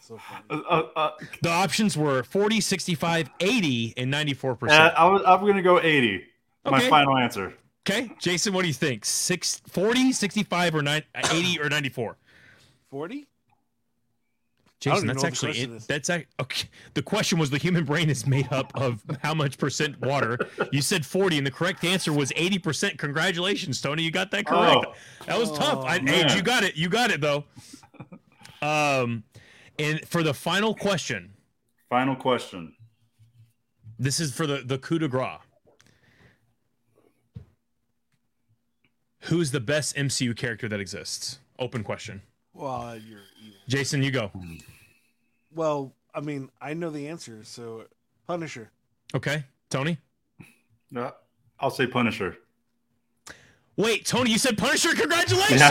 [0.00, 0.62] So funny.
[0.68, 1.10] Uh, uh,
[1.42, 4.94] The options were 40, 65, 80, and ninety four uh, percent.
[4.96, 6.24] I was, I'm going to go 80.
[6.66, 7.54] My final answer.
[7.88, 9.04] Okay, Jason, what do you think?
[9.04, 12.16] Six, 40, 65, or nine, 80, or 94?
[12.90, 13.26] 40?
[14.78, 15.76] Jason, that's know what the actually question it.
[15.76, 15.86] is.
[15.86, 16.68] That's ac- okay.
[16.94, 20.38] The question was the human brain is made up of how much percent water?
[20.70, 22.98] You said 40, and the correct answer was 80%.
[22.98, 24.02] Congratulations, Tony.
[24.02, 24.84] You got that correct.
[24.88, 24.94] Oh.
[25.26, 25.84] That was tough.
[25.84, 26.76] I, hey, you got it.
[26.76, 27.44] You got it though.
[28.62, 29.24] Um,
[29.78, 31.32] and for the final question,
[31.88, 32.74] Final question.
[33.98, 35.38] this is for the the coup de grace.
[39.22, 41.40] Who's the best MCU character that exists?
[41.58, 42.22] Open question.
[42.52, 43.25] Well, you're evil.
[43.68, 44.30] Jason, you go.
[45.54, 47.84] Well, I mean, I know the answer, so
[48.26, 48.70] Punisher.
[49.14, 49.98] Okay, Tony.
[50.94, 51.10] Uh,
[51.60, 52.36] I'll say Punisher.
[53.76, 54.94] Wait, Tony, you said Punisher.
[54.94, 55.60] Congratulations.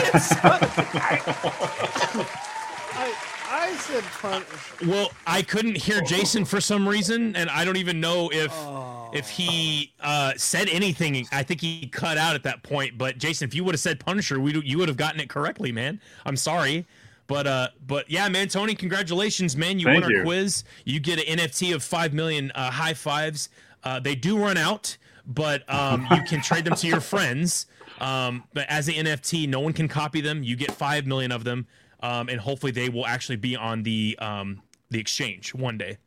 [2.98, 3.14] I
[3.48, 4.86] I said Punisher.
[4.88, 9.10] Well, I couldn't hear Jason for some reason, and I don't even know if Oh.
[9.14, 11.28] if he uh, said anything.
[11.32, 12.98] I think he cut out at that point.
[12.98, 15.72] But Jason, if you would have said Punisher, we you would have gotten it correctly,
[15.72, 16.00] man.
[16.26, 16.86] I'm sorry.
[17.28, 19.80] But uh, but yeah, man, Tony, congratulations, man!
[19.80, 20.24] You Thank won our you.
[20.24, 20.64] quiz.
[20.84, 23.50] You get an NFT of five million uh, high fives.
[23.84, 27.66] Uh, they do run out, but um, you can trade them to your friends.
[28.00, 30.44] Um, but as an NFT, no one can copy them.
[30.44, 31.66] You get five million of them,
[32.02, 34.62] um, and hopefully they will actually be on the um,
[34.92, 35.98] the exchange one day.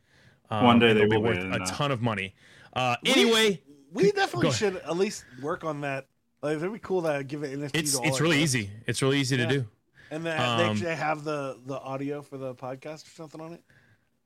[0.49, 2.33] Um, One day they they'll be will worth a ton of money.
[2.73, 6.07] Uh, anyway, we Go definitely should at least work on that.
[6.41, 7.71] Like, it'd be cool to give it NFT.
[7.73, 8.55] it's to all it's really guests.
[8.55, 8.69] easy.
[8.87, 9.45] It's really easy Yeah.
[9.47, 9.65] to do.
[10.11, 13.53] And then Um, they actually have the the audio for the podcast or something on
[13.53, 13.63] it.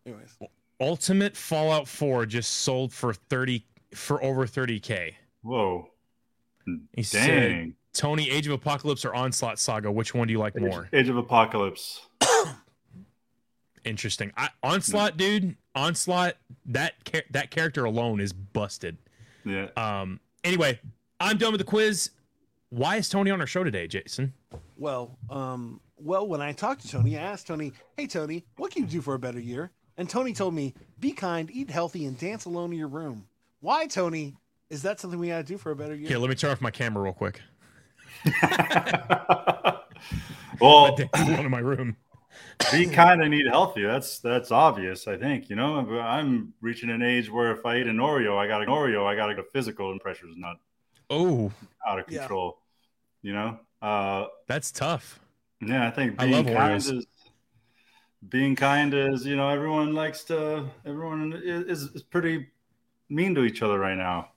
[0.06, 0.38] Anyways,
[0.80, 5.14] Ultimate Fallout 4 just sold for 30 for over 30k.
[5.44, 5.90] Whoa.
[6.94, 7.76] He said, Dang.
[7.94, 10.90] Tony, Age of Apocalypse or Onslaught Saga, which one do you like more?
[10.94, 12.08] Age of Apocalypse.
[13.86, 14.32] Interesting.
[14.38, 16.36] I, Onslaught, dude, Onslaught,
[16.68, 18.98] that char- that character alone is busted.
[19.46, 19.68] Yeah.
[19.76, 20.22] Um.
[20.46, 20.80] Anyway,
[21.20, 22.12] I'm done with the quiz.
[22.70, 24.34] Why is Tony on our show today, Jason?
[24.78, 28.84] Well, um, well, when I talked to Tony, I asked Tony, "Hey, Tony, what can
[28.84, 32.18] you do for a better year?" And Tony told me, "Be kind, eat healthy, and
[32.18, 33.28] dance alone in your room."
[33.60, 34.36] Why, Tony?
[34.70, 36.08] Is that something we gotta do for a better year?
[36.10, 37.42] Here, let me turn off my camera real quick.
[40.60, 41.96] well, Dance alone in my room.
[42.72, 43.84] be kind and eat healthy.
[43.84, 45.08] That's that's obvious.
[45.08, 45.78] I think you know.
[46.00, 49.06] I'm reaching an age where if I eat an Oreo, I got an Oreo.
[49.06, 50.58] I got to go physical, and pressure's not
[51.10, 51.52] Oh,
[51.86, 52.20] out of Yeah.
[52.20, 52.60] control.
[53.22, 53.60] You know.
[53.84, 55.20] Uh, that's tough.
[55.60, 57.06] yeah, I think I being love kind is
[58.30, 62.48] being kind is you know everyone likes to everyone is, is pretty
[63.10, 64.30] mean to each other right now.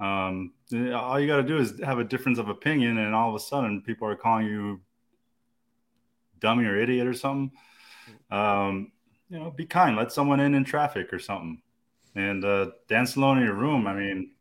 [0.00, 0.52] Um,
[0.94, 3.40] all you got to do is have a difference of opinion, and all of a
[3.40, 4.80] sudden people are calling you
[6.38, 7.52] dummy or idiot or something.
[8.30, 8.92] Um,
[9.30, 9.96] you know, be kind.
[9.96, 11.62] Let someone in in traffic or something,
[12.14, 13.86] and uh, dance alone in your room.
[13.86, 14.32] I mean,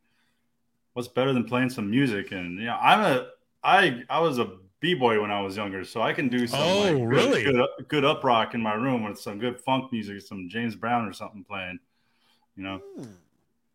[0.93, 2.33] what's better than playing some music?
[2.33, 3.29] And you know, I'm a
[3.63, 6.59] I I was a b boy when I was younger, so I can do some
[6.61, 7.43] Oh, like, really?
[7.43, 11.05] good, good up rock in my room with some good funk music, some James Brown
[11.07, 11.79] or something playing.
[12.55, 13.03] You know, Hmm.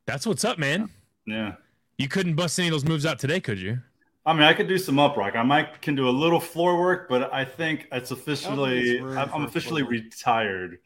[0.07, 0.90] That's what's up, man.
[1.27, 1.55] yeah.
[1.97, 3.79] You couldn't bust any of those moves out today, could you?
[4.27, 5.37] I mean, I could do some up rock.
[5.37, 9.44] I might can do a little floor work, but I think it's officially I'm, I'm
[9.44, 10.79] officially floor retired.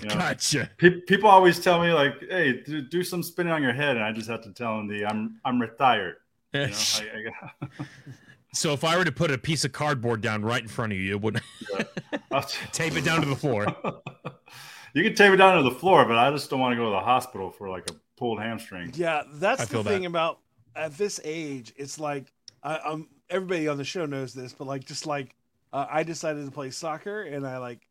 [0.00, 0.14] You know?
[0.14, 0.70] Gotcha.
[0.78, 4.04] Pe- people always tell me like, "Hey, do, do some spinning on your head," and
[4.04, 6.16] I just have to tell them the I'm I'm retired.
[6.54, 7.30] You know, I,
[7.62, 7.66] I,
[8.52, 10.98] so if I were to put a piece of cardboard down right in front of
[10.98, 11.40] you, it would
[12.32, 13.66] I'll- tape it down to the floor.
[14.94, 16.84] you can tape it down to the floor, but I just don't want to go
[16.84, 18.92] to the hospital for like a pulled hamstring.
[18.94, 20.08] Yeah, that's I the thing that.
[20.08, 20.38] about
[20.74, 21.72] at this age.
[21.76, 22.32] It's like
[22.62, 25.34] I, I'm everybody on the show knows this, but like just like
[25.72, 27.86] uh, I decided to play soccer and I like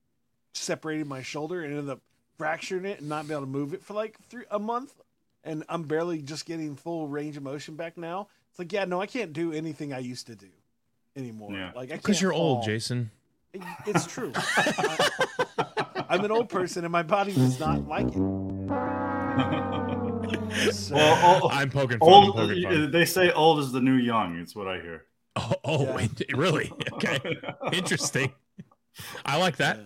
[0.54, 2.02] separated my shoulder and ended up
[2.38, 4.94] fracturing it and not being able to move it for like three a month,
[5.44, 8.28] and I'm barely just getting full range of motion back now.
[8.58, 10.48] It's like yeah, no, I can't do anything I used to do
[11.16, 11.52] anymore.
[11.54, 11.74] Yeah.
[11.76, 12.64] Like Because you're old.
[12.64, 13.12] Jason.
[13.54, 14.32] It- It's true.
[14.36, 15.10] I,
[16.10, 18.14] I'm an old person and my body does not like it.
[20.74, 22.10] So- well, old, I'm poking fun.
[22.12, 22.90] I'm poking fun.
[22.90, 24.40] they say old is the new young.
[24.40, 25.04] It's what I hear.
[25.40, 25.96] Oh, oh Yeah.
[25.96, 26.72] wait, really?
[26.94, 27.20] Okay,
[27.72, 28.34] interesting.
[29.24, 29.82] I like that.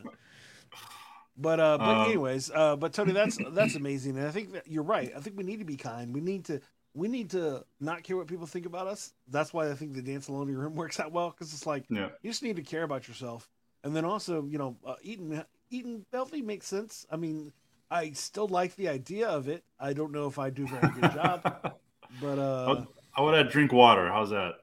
[1.38, 4.65] But uh, but Um, anyways, uh, but Tony, that's that's amazing, and I think that
[4.69, 5.12] you're right.
[5.13, 6.13] I think we need to be kind.
[6.13, 6.62] We need to
[6.93, 9.13] we need to not care what people think about us.
[9.30, 11.65] That's why I think the dance alone in your room works out well because it's
[11.65, 12.10] like Yeah.
[12.21, 13.49] you just need to care about yourself,
[13.84, 17.06] and then also you know uh, eating eating healthy makes sense.
[17.12, 17.54] I mean,
[17.89, 19.63] I still like the idea of it.
[19.80, 21.41] I don't know if I do a very good job,
[22.21, 24.10] but uh, I would add drink water.
[24.10, 24.56] How's that?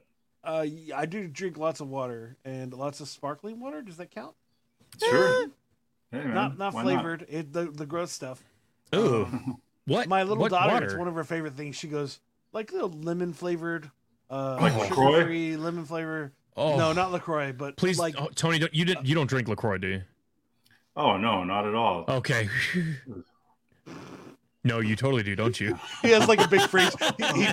[0.44, 3.82] uh, I do drink lots of water and lots of sparkling water.
[3.82, 4.34] Does that count?
[5.02, 5.34] Sure.
[6.10, 7.26] Hey, man, not not why flavored.
[7.28, 8.42] It the the gross stuff.
[8.94, 10.08] Ooh, Um, what?
[10.08, 10.86] my little what daughter, water?
[10.86, 11.76] it's one of her favorite things.
[11.76, 12.20] She goes
[12.52, 13.90] like little lemon flavored,
[14.30, 15.56] uh, Like LaCroix?
[15.56, 16.32] lemon flavor.
[16.56, 18.58] Oh, No, not Lacroix, but please, like oh, Tony.
[18.58, 19.06] Don't, you didn't.
[19.06, 20.02] You don't drink Lacroix, do you?
[20.96, 22.04] Oh no, not at all.
[22.08, 22.48] Okay.
[24.64, 25.78] no, you totally do, don't you?
[26.02, 26.92] he has like a big fridge.
[27.16, 27.48] He, he,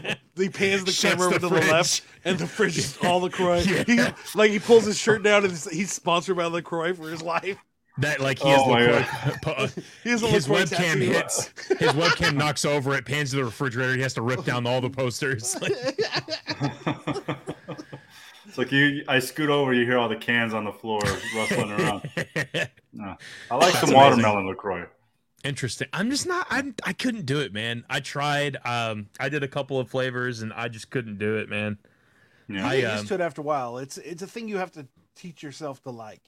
[0.45, 3.19] he pans the Shuts camera over the to the left, and the fridge is all
[3.21, 3.59] Lacroix.
[3.59, 3.83] Yeah.
[3.85, 3.99] He
[4.33, 7.57] like he pulls his shirt down, and he's- he's sponsored by Lacroix for his life.
[7.99, 9.37] That like he Oh has my LaCroix.
[9.41, 9.67] po- uh,
[10.03, 10.99] He has his webcam tattoo.
[10.99, 11.47] hits.
[11.79, 12.93] His webcam knocks over.
[12.95, 13.95] It pans to the refrigerator.
[13.95, 15.55] He has to rip down all the posters.
[15.61, 15.71] Like,
[18.45, 19.03] it's like you.
[19.07, 20.99] I scoot over, you hear all the cans on the floor
[21.35, 22.09] rustling around.
[22.93, 23.15] No.
[23.51, 23.95] I like That's some amazing.
[23.95, 24.85] watermelon Lacroix.
[25.43, 25.87] Interesting.
[25.93, 26.47] I'm just not.
[26.49, 26.75] I'm.
[26.83, 27.85] I couldn't do it, man.
[27.89, 28.57] I tried.
[28.65, 31.77] Um, I did a couple of flavors, and I just couldn't do it, man.
[32.47, 32.67] Yeah.
[32.67, 33.77] I, You get um, used to it after a while.
[33.77, 36.21] It's it's a thing you have to teach yourself to like.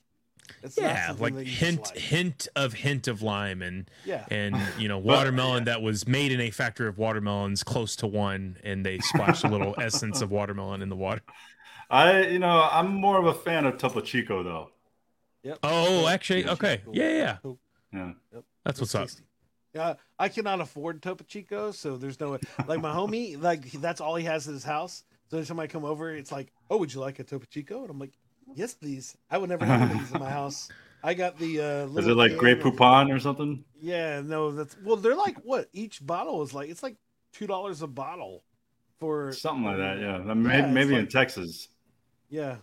[0.64, 1.98] It's Yeah, something like that you just hint, like.
[1.98, 4.26] hint of hint of lime, and Yeah.
[4.30, 8.08] and you know Well, watermelon that was made in a factory of watermelons close to
[8.08, 11.22] one, and they splashed a little essence of watermelon in the water.
[11.90, 14.72] I, you know, I'm more of a fan of Topo Chico though.
[15.44, 15.60] Yep.
[15.64, 16.96] Oh, actually, Yeah, okay, Cool.
[16.96, 17.60] yeah, yeah, Cool.
[17.94, 18.12] Yeah.
[18.66, 19.08] that's what's up.
[19.08, 19.24] tasty.
[19.74, 23.42] Yeah, I cannot afford Topo Chico, so there's no like my homie.
[23.42, 25.04] Like that's all he has in his house.
[25.30, 27.90] So anytime I come over, it's like, "Oh, would you like a Topo Chico?" And
[27.90, 28.14] I'm like,
[28.56, 30.70] "Yes, please." I would never have these in my house.
[31.04, 31.62] I got the.
[31.62, 33.64] Uh, Is it like can Grey Poupon or something?
[33.80, 34.96] Yeah, no, that's well.
[34.96, 36.70] They're like what each bottle is like.
[36.70, 36.96] It's like
[37.34, 38.44] two dollars a bottle
[39.00, 40.00] for Something like that.
[40.00, 41.70] Yeah, Yeah, maybe, it's maybe in Texas.
[42.30, 42.58] Yeah,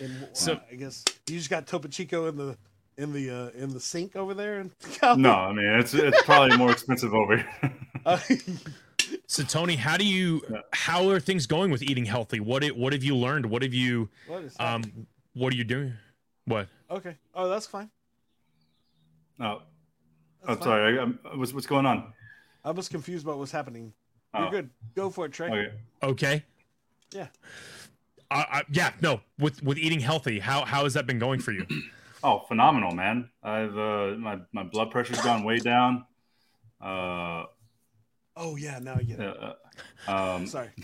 [0.00, 2.56] and So- so I guess you just got Topo Chico in the
[2.98, 4.60] in the uh, in the sink over there.
[4.60, 4.70] And
[5.16, 7.48] No, I mean it's it's probably more expensive over here.
[8.04, 8.18] Uh,
[9.32, 10.60] So Tony, how do you Yeah.
[10.74, 12.38] how are things going with eating healthy?
[12.38, 13.46] What it, what have you learned?
[13.46, 14.74] What have you what is that?
[14.74, 15.94] um what are you doing?
[16.44, 16.68] What?
[16.90, 17.16] okay.
[17.34, 17.88] Oh, that's fine.
[19.40, 19.62] oh,
[20.40, 20.62] That's I'm fine.
[20.62, 20.98] sorry.
[20.98, 22.12] I, I'm, what's what's going on?
[22.62, 23.94] I was confused about what's happening.
[24.34, 24.68] You're Oh, good.
[24.94, 25.48] Go for it, Trey.
[25.48, 25.72] Okay.
[26.02, 26.44] Okay.
[27.12, 27.28] Yeah.
[28.30, 29.22] Uh, I, yeah, no.
[29.38, 31.66] With with eating healthy, how how has that been going for you?
[32.24, 33.30] Oh, phenomenal, man!
[33.42, 36.04] I've uh, my my blood pressure's gone way down.
[36.80, 37.46] Uh,
[38.36, 39.36] Oh yeah, now I get it.
[40.08, 40.68] uh, um, Sorry.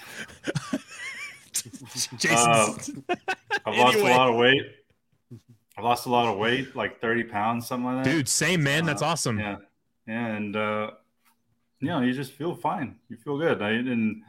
[2.18, 2.74] Jason, Uh,
[3.66, 4.10] I've lost Anyway.
[4.12, 4.62] a lot of weight.
[5.76, 8.10] I lost a lot of weight, like 30 pounds, something like that.
[8.10, 8.84] dude, same man.
[8.84, 9.38] That's Uh, awesome.
[9.38, 9.56] Yeah,
[10.06, 10.90] yeah, and uh,
[11.80, 12.96] you know, you just feel fine.
[13.08, 14.22] You feel good, I, and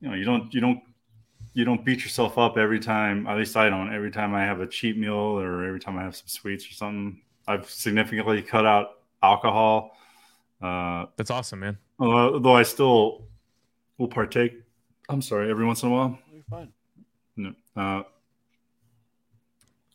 [0.00, 0.80] you know, you don't, you don't,
[1.52, 3.26] you don't beat yourself up every time.
[3.26, 3.92] At least I don't.
[3.92, 6.74] Every time I have a cheat meal or every time I have some sweets or
[6.74, 9.96] something, I've significantly cut out alcohol.
[10.62, 11.78] Uh, That's awesome, man.
[12.00, 13.26] Although although I still
[13.98, 14.54] will partake.
[15.08, 16.18] I'm sorry, every once in a while.
[16.32, 16.72] You're fine.
[17.36, 17.54] No.
[17.76, 18.02] Uh,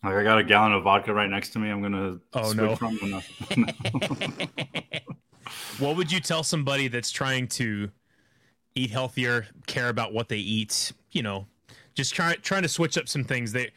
[0.03, 1.69] like I got a gallon of vodka right next to me.
[1.69, 2.75] I'm gonna Oh, switch no.
[2.75, 2.97] from.
[5.79, 7.89] what would you tell somebody that's trying to
[8.75, 10.91] eat healthier, care about what they eat?
[11.11, 11.47] You know,
[11.95, 13.51] just try, trying to switch up some things.
[13.51, 13.71] They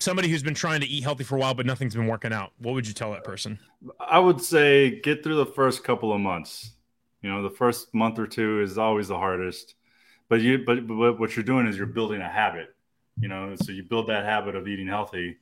[0.00, 2.52] somebody who's been trying to eat healthy for a while, but nothing's been working out.
[2.58, 3.58] What would you tell that person?
[4.00, 6.72] I would say get through the first couple of months.
[7.22, 9.74] You know, the first month or two is always the hardest.
[10.28, 12.74] But you, but, but what you're doing is you're building a habit.
[13.20, 15.36] You know, so you build that habit of eating healthy.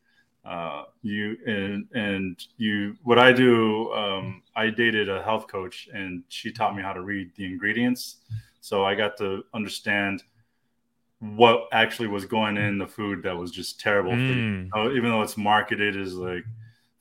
[0.44, 2.96] Uh, you and and you.
[3.04, 7.02] What I do, um, I dated a health coach, and she taught me how to
[7.02, 8.16] read the ingredients.
[8.60, 10.22] So I got to understand
[11.20, 15.22] what actually was going in the food that was just terrible Mm, Oh, even though
[15.22, 16.44] it's marketed as like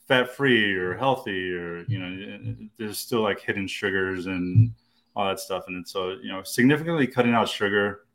[0.08, 4.72] fat free or healthy or you know there's still like hidden sugars and
[5.16, 5.66] all that stuff.
[5.68, 8.06] And so you know significantly cutting out sugar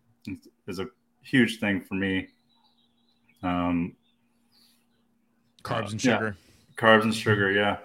[0.66, 0.86] is a
[1.22, 2.28] huge thing for me.
[3.42, 3.94] Um
[5.62, 6.16] carbs and Yeah.
[6.18, 6.36] sugar.
[6.76, 7.78] carbs and sugar yeah.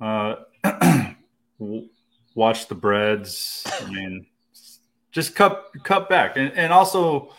[0.00, 1.14] Uh
[2.34, 3.64] watch the breads.
[3.80, 4.26] I mean
[5.12, 6.36] just cut cut back.
[6.36, 7.32] And, and also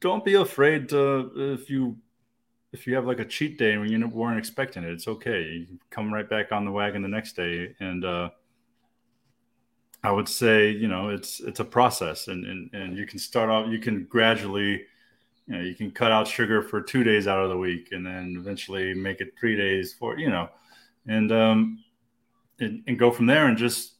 [0.00, 1.96] don't be afraid to if you
[2.76, 5.42] if you have like a cheat day when you weren't expecting it it's okay.
[5.42, 7.74] You come right back on the wagon the next day.
[7.80, 8.30] And uh
[10.04, 12.28] i would say you know it's it's a process.
[12.28, 14.84] And and, and you can start off you can gradually
[15.46, 18.04] you know you can cut out sugar for two days out of the week and
[18.04, 20.48] then eventually make it three days for you know
[21.06, 21.82] and um
[22.60, 23.94] and, and go from there and just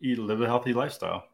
[0.00, 1.24] eat live a healthy lifestyle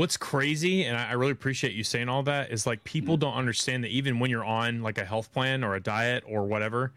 [0.00, 3.20] What's crazy, and I I really appreciate you saying all that, is like people Mm.
[3.20, 6.46] don't understand that even when you're on like a health plan or a diet or
[6.46, 6.94] whatever,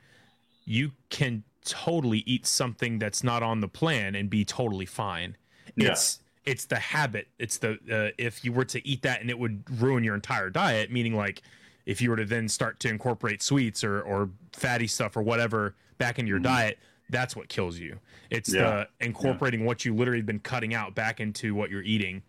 [0.63, 5.36] you can totally eat something that's not on the plan and be totally fine.
[5.76, 5.92] Yeah.
[5.92, 7.28] It's it's the habit.
[7.39, 10.50] It's the uh, if you were to eat that and it would ruin your entire
[10.50, 10.89] diet.
[10.89, 11.42] Meaning like
[11.86, 15.76] if you were to then start to incorporate sweets or or fatty stuff or whatever
[15.98, 16.44] back into your Mhm.
[16.44, 18.00] diet, that's what kills you.
[18.30, 18.86] It's Yeah.
[19.00, 22.22] the incorporating what you literally been cutting out back into what you're eating.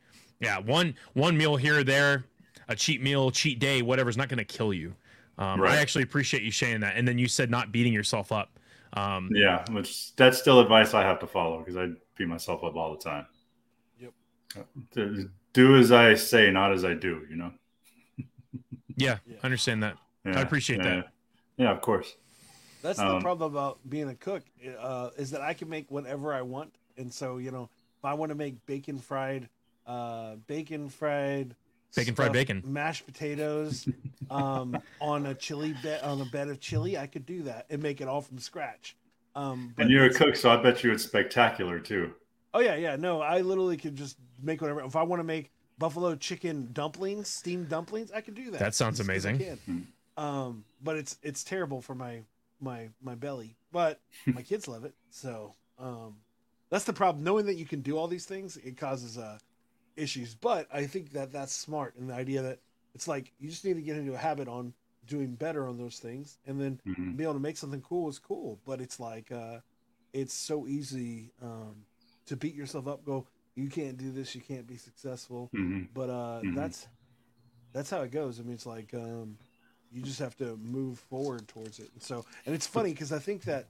[0.45, 2.25] Yeah, one one meal here or there,
[2.69, 4.95] a cheat meal, cheat day, whatever's not going to kill you.
[5.39, 5.73] Um, Right.
[5.73, 6.97] I actually appreciate you saying that.
[6.97, 8.59] And then you said not beating yourself up.
[8.97, 12.77] Um, yeah which that's still advice i have to follow because i beat myself up
[12.77, 13.27] all the time
[13.99, 14.13] Yep.
[15.53, 17.51] Do as i say not as i do you know
[18.97, 19.37] yeah, Yeah.
[19.43, 19.97] I understand that.
[20.25, 20.85] yeah, appreciate yeah.
[20.97, 21.09] that.
[21.57, 22.15] yeah of course
[22.83, 24.45] That's the Um, problem about being a cook
[24.79, 28.15] uh, is that I can make whatever I want, and so you know, if I
[28.15, 29.49] want to make bacon fried,
[29.87, 31.55] uh, bacon fried,
[31.95, 32.63] Bacon fried bacon.
[32.67, 33.87] mashed potatoes,
[34.31, 37.83] um, on a chili bed on a bed of chili, I could do that and
[37.83, 38.97] make it all from scratch.
[39.35, 42.15] Um, but and you're a cook so i bet you it's spectacular too
[42.57, 42.95] Oh yeah, yeah.
[42.95, 44.81] No, I literally could just make whatever.
[44.83, 48.61] If I want to make buffalo chicken dumplings, steamed dumplings, I could do that.
[48.61, 49.59] That sounds Just 'cause I amazing.
[49.67, 49.89] can.
[50.17, 52.23] Um, but it's it's terrible for my
[52.61, 53.57] my my belly.
[53.73, 54.01] But
[54.33, 56.15] my kids love it, so um,
[56.71, 57.25] that's the problem.
[57.25, 59.39] Knowing that you can do all these things, it causes uh
[59.97, 60.35] issues.
[60.35, 62.61] But I think that that's smart, and the idea that
[62.95, 64.75] it's like you just need to get into a habit on
[65.07, 67.17] doing better on those things, and then Mhm.
[67.17, 68.61] be able to make something cool is cool.
[68.65, 69.61] But it's like uh,
[70.13, 71.85] it's so easy um,
[72.27, 73.05] to beat yourself up.
[73.05, 74.35] Go, you can't do this.
[74.35, 75.51] You can't be successful.
[75.55, 75.85] Mm-hmm.
[75.93, 76.55] But uh, Mhm.
[76.55, 76.89] that's
[77.73, 78.39] that's how it goes.
[78.41, 79.37] I mean, it's like um,
[79.93, 81.89] You just have to move forward towards it.
[81.93, 83.67] And so, and it's funny because I think that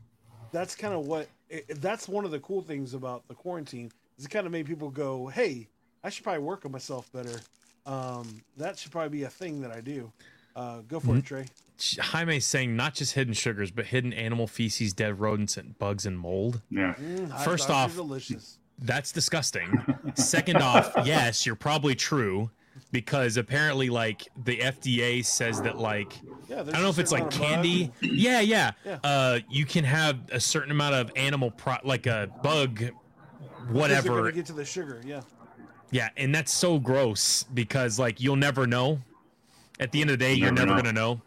[0.53, 4.25] that's kind of what it, that's one of the cool things about the quarantine is
[4.25, 5.69] it kind of made people go, "Hey,
[6.05, 7.41] I should probably work on myself better."
[7.87, 10.13] Um, that should probably be a thing that I do.
[10.57, 11.47] Uh, go for it, Trey.
[12.01, 16.17] Jaime's saying not just hidden sugars, but hidden animal feces, dead rodents, and bugs and
[16.17, 16.61] mold.
[16.71, 16.95] Yeah.
[16.95, 18.59] Mm, First off, delicious.
[18.79, 19.85] That's disgusting.
[20.15, 22.51] Second off, yes, you're probably true
[22.93, 26.13] because apparently, like the FDA says that, like
[26.49, 27.91] Yeah, I don't know if it's like amount of candy.
[28.01, 28.71] Yeah, yeah.
[28.85, 28.99] Yeah.
[29.03, 32.93] Uh, you can have a certain amount of animal pro, like a bug, Because
[33.67, 34.09] they're whatever.
[34.21, 35.01] gonna get to the sugar.
[35.05, 35.23] Yeah.
[35.95, 39.01] Yeah, and that's so gross because like you'll never know.
[39.79, 40.77] At the end of the day, You'll you're never never know.
[40.77, 41.21] gonna know.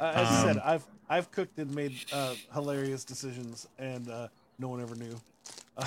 [0.00, 4.28] Uh, as I said, Um, I've I've cooked and made uh, hilarious decisions, and uh,
[4.58, 5.20] no one ever knew.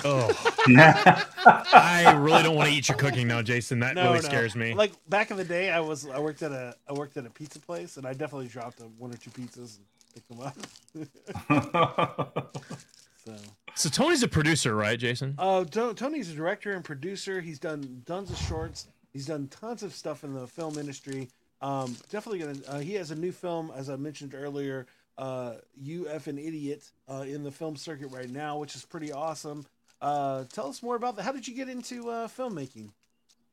[0.04, 0.28] Oh,
[0.68, 3.80] I really don't want to eat your cooking now, Jason.
[3.80, 4.28] That No, really no.
[4.28, 4.74] scares me.
[4.74, 7.30] Like back in the day, I was I worked at a I worked at a
[7.30, 10.56] pizza place, and I definitely dropped a, one or two pizzas and picked them up.
[13.24, 13.34] so,
[13.74, 15.34] so Tony's a producer, right, Jason?
[15.38, 17.40] uh, To- Tony's a director and producer.
[17.40, 18.86] He's done tons of shorts.
[19.12, 21.28] He's done tons of stuff in the film industry.
[21.60, 22.58] Um, definitely gonna.
[22.68, 24.86] Uh, he has a new film, as I mentioned earlier.
[25.16, 29.10] Uh, you f an idiot uh, in the film circuit right now, which is pretty
[29.10, 29.66] awesome.
[30.00, 31.24] Uh, tell us more about that.
[31.24, 32.90] How did you get into uh, filmmaking,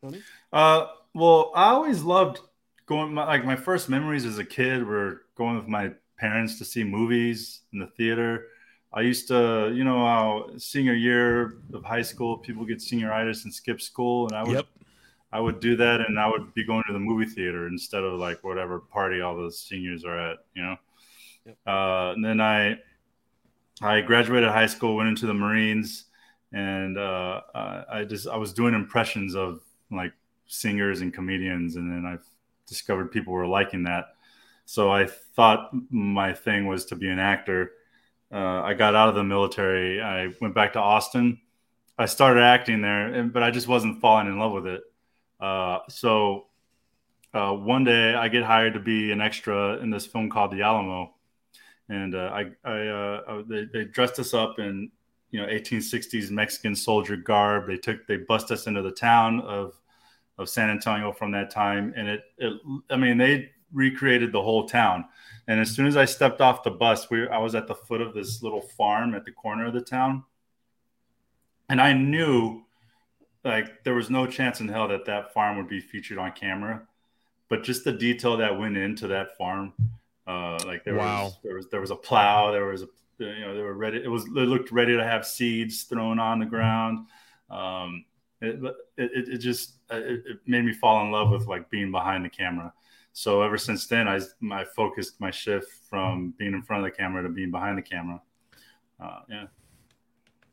[0.02, 0.22] Tony?
[0.54, 2.40] Uh, well, I always loved
[2.86, 3.12] going.
[3.16, 6.84] My, like my first memories as a kid were going with my parents to see
[6.84, 8.46] movies in the theater.
[8.96, 13.54] I used to, you know, how senior year of high school, people get senioritis and
[13.54, 14.66] skip school, and I would, Yep.
[15.34, 18.18] I would do that, and I would be going to the movie theater instead of
[18.20, 20.78] like whatever party all those seniors are at, you know.
[21.46, 21.58] Yep.
[21.68, 22.80] Uh, and then I,
[23.82, 26.06] I graduated high school, went into the Marines,
[26.54, 29.60] and uh, uh, I just I was doing impressions of
[29.92, 30.14] like
[30.48, 32.18] singers and comedians, and then I
[32.66, 34.16] discovered people were liking that.
[34.66, 37.72] So I thought my thing was to be an actor.
[38.32, 40.02] Uh, I got out of the military.
[40.02, 41.40] I went back to Austin.
[41.98, 44.82] I started acting there, but I just wasn't falling in love with it.
[45.40, 46.48] Uh, so
[47.34, 50.62] uh, one day I get hired to be an extra in this film called The
[50.62, 51.14] Alamo,
[51.90, 54.92] and uh, I, I, uh, they, they dressed us up in
[55.32, 57.68] you know 1860s Mexican soldier garb.
[57.68, 59.74] They took they bust us into the town of
[60.38, 62.54] of San Antonio from that time, and it, it
[62.90, 65.06] I mean they recreated the whole town.
[65.48, 68.02] And as soon as I stepped off the bus, we I was at the foot
[68.02, 70.24] of this little farm at the corner of the town,
[71.70, 72.62] and I knew
[73.44, 76.84] like there was no chance in hell that that farm would be featured on camera.
[77.50, 79.74] But just the detail that went into that farm,
[80.28, 81.26] uh, like there Wow.
[81.26, 82.88] was there was there was a plow, there was a
[83.20, 84.04] you know they were ready.
[84.04, 87.08] It was they looked ready to have seeds thrown on the ground.
[87.50, 88.06] Um,
[88.42, 88.64] it,
[88.98, 92.26] it, it, it just it, it made me fall in love with like being behind
[92.26, 92.74] the camera.
[93.16, 96.98] So ever since then, I my focused my shift from being in front of the
[96.98, 98.22] camera to being behind the camera.
[99.00, 99.48] Uh, yeah.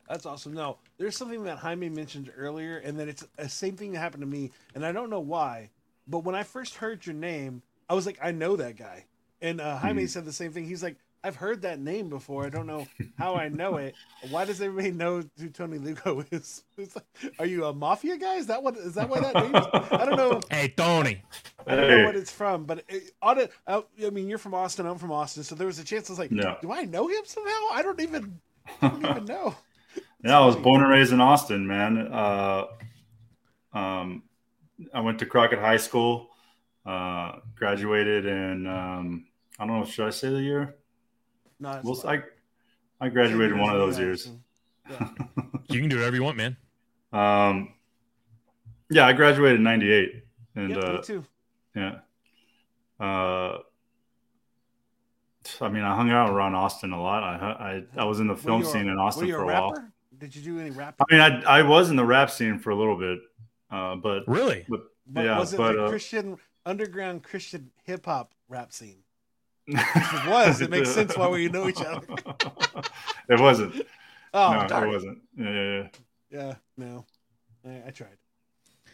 [0.07, 0.53] That's awesome.
[0.53, 4.21] No, there's something that Jaime mentioned earlier, and that it's the same thing that happened
[4.21, 5.69] to me, and I don't know why,
[6.07, 9.05] but when I first heard your name, I was like, I know that guy.
[9.41, 10.07] And uh, Jaime Mhm.
[10.07, 10.65] said the same thing.
[10.65, 12.45] He's like, I've heard that name before.
[12.45, 12.85] I don't know
[13.17, 13.95] how I know it.
[14.29, 16.63] Why does everybody know who Tony Lugo is?
[16.77, 17.05] It's like,
[17.39, 18.35] are you a mafia guy?
[18.35, 18.75] Is that what?
[18.75, 19.55] Is that why that name?
[19.55, 19.65] Is?
[19.91, 20.41] I don't know.
[20.51, 21.21] Hey, Tony.
[21.65, 24.53] I don't know what it's from, but it, on it, I, I mean, you're from
[24.53, 24.85] Austin.
[24.85, 26.09] I'm from Austin, so there was a chance.
[26.09, 26.55] I was like, Yeah.
[26.61, 27.51] do I know him somehow?
[27.71, 28.39] I don't even,
[28.81, 29.55] I don't even know.
[30.25, 31.97] Yeah, I was born and raised in Austin, man.
[32.11, 32.65] Uh,
[33.73, 34.23] um,
[34.93, 36.29] I went to Crockett High School,
[36.85, 39.25] uh, graduated in, um,
[39.57, 40.75] I don't know, should I say the year?
[41.59, 42.23] No, it's Well, fine.
[43.01, 44.29] I, I graduated Same one of those years.
[44.89, 45.09] actually.
[45.69, 46.57] You can do whatever you want, man.
[47.13, 47.73] Um,
[48.89, 50.23] yeah, I graduated in 98.
[50.55, 51.25] And, Yeah, uh, me too.
[51.75, 51.95] yeah.
[52.99, 53.59] Uh,
[55.61, 57.23] I mean, I hung out around Austin a lot.
[57.23, 59.43] I, I, I was in the film you a- scene in were Austin you for
[59.43, 59.73] a a while.
[60.17, 60.95] Did you do any rap?
[60.99, 63.19] I mean, I, I was in the rap scene for a little bit,
[63.71, 64.65] uh, but Really?
[64.69, 64.81] But
[65.25, 69.02] yeah, was it but, the uh, Christian underground Christian hip hop rap scene?
[69.67, 70.61] It was.
[70.61, 72.05] It makes sense why we know each other.
[73.29, 73.85] it wasn't.
[74.33, 75.21] Oh, no, darn it wasn't.
[75.37, 75.87] Yeah, yeah, yeah.
[76.31, 77.05] Yeah, no,
[77.65, 78.17] I, I tried.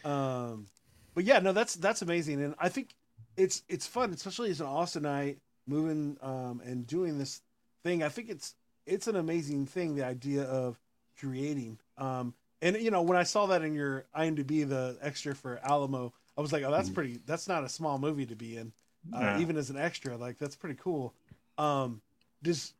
[0.04, 0.66] Um,
[1.14, 2.94] but yeah, no, that's that's amazing, and I think
[3.36, 7.42] it's it's fun, especially as an Austinite moving um, and doing this
[7.84, 8.02] thing.
[8.02, 8.54] I think it's
[8.86, 9.94] it's an amazing thing.
[9.94, 10.78] The idea of
[11.18, 15.58] creating, um, and you know, when I saw that in your IMDb, the extra for
[15.62, 16.94] Alamo, I was like, oh, that's Mhm.
[16.94, 17.20] pretty.
[17.26, 18.72] That's not a small movie to be in,
[19.14, 19.40] uh, Yeah.
[19.40, 20.16] even as an extra.
[20.16, 21.14] Like that's pretty cool.
[21.58, 22.00] Um,
[22.42, 22.74] does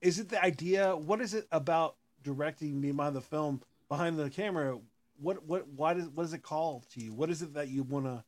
[0.00, 0.94] is it the idea?
[0.96, 4.78] What is it about directing me behind the film, behind the camera?
[5.18, 7.12] What what why does what is it called to you?
[7.12, 8.24] What is it that you wanna?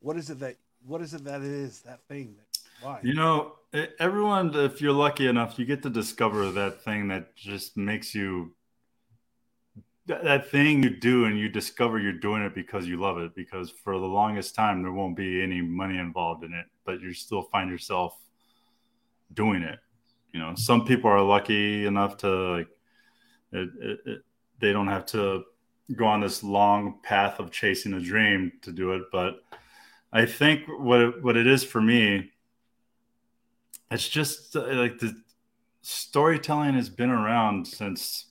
[0.00, 2.34] What is it that what is it that it is that thing?
[2.36, 3.00] That Why?
[3.02, 3.54] You know,
[4.00, 8.54] everyone, if you're lucky enough, you get to discover that thing that just makes you
[10.06, 13.34] that, that thing you do, and you discover you're doing it because you love it.
[13.34, 17.12] Because for the longest time, there won't be any money involved in it, but you
[17.12, 18.16] still find yourself
[19.32, 19.78] doing it.
[20.32, 22.68] You know, some people are lucky enough to like,
[23.52, 24.18] it, it, it,
[24.60, 25.44] they don't have to
[25.94, 29.42] go on this long path of chasing a dream to do it, but
[30.12, 32.30] I think what it, what it is for me,
[33.90, 35.14] it's just uh, like the
[35.82, 38.26] storytelling has been around since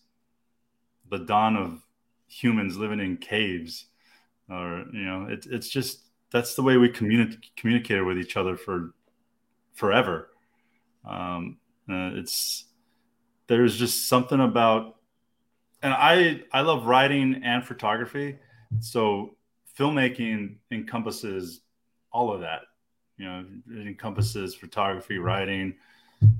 [1.11, 1.85] the dawn of
[2.27, 3.85] humans living in caves,
[4.49, 8.57] or you know, it's it's just that's the way we communi- communicated with each other
[8.57, 8.93] for
[9.75, 10.29] forever.
[11.05, 11.57] Um,
[11.89, 12.65] uh, it's
[13.47, 14.95] there's just something about,
[15.83, 18.39] and I I love writing and photography,
[18.79, 19.35] so
[19.77, 21.61] filmmaking encompasses
[22.11, 22.61] all of that.
[23.17, 25.75] You know, it encompasses photography, writing,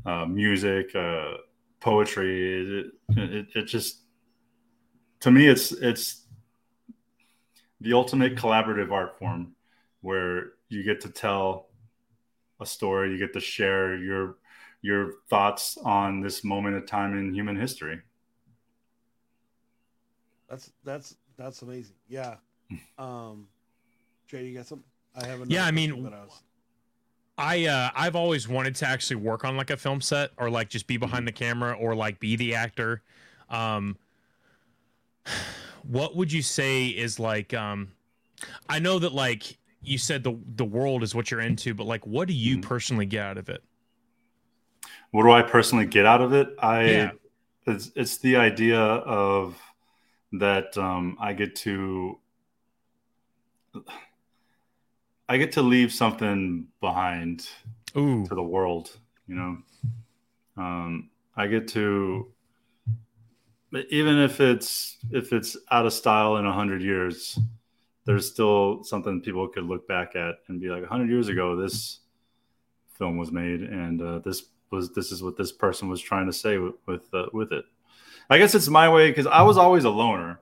[0.05, 1.33] uh, music, uh,
[1.79, 2.79] poetry.
[2.79, 3.99] It, it, it just,
[5.21, 6.25] to me, it's it's
[7.79, 9.55] the ultimate collaborative art form,
[10.01, 11.69] where you get to tell
[12.59, 14.35] a story, you get to share your
[14.81, 18.01] your thoughts on this moment of time in human history.
[20.49, 21.95] That's that's that's amazing.
[22.07, 22.35] Yeah.
[22.97, 23.47] Um,
[24.27, 24.87] Jay, you got something?
[25.13, 26.43] I have Yeah, I mean, I was-
[27.37, 30.69] I uh, I've always wanted to actually work on like a film set or like
[30.69, 33.01] just be behind the camera or like be the actor.
[33.49, 33.97] Um,
[35.83, 37.53] what would you say is like?
[37.53, 37.91] Um,
[38.69, 42.05] I know that like you said the the world is what you're into, but like,
[42.05, 42.61] what do you Mhm.
[42.61, 43.63] personally get out of it?
[45.11, 46.49] What do I personally get out of it?
[46.61, 47.11] I Yeah.
[47.67, 49.59] it's it's the idea of
[50.33, 52.19] that um, I get to
[55.29, 57.47] I get to leave something behind
[57.95, 58.97] Ooh, to the world.
[59.27, 59.57] You know,
[60.57, 62.31] um, I get to
[63.89, 67.39] even if it's if it's out of style in a hundred years,
[68.05, 71.55] there's still something people could look back at and be like, a hundred years ago,
[71.55, 71.99] this
[72.97, 76.33] film was made, and uh, this was this is what this person was trying to
[76.33, 77.65] say with with, uh, with it.
[78.29, 80.39] I guess it's my way because I was always a loner.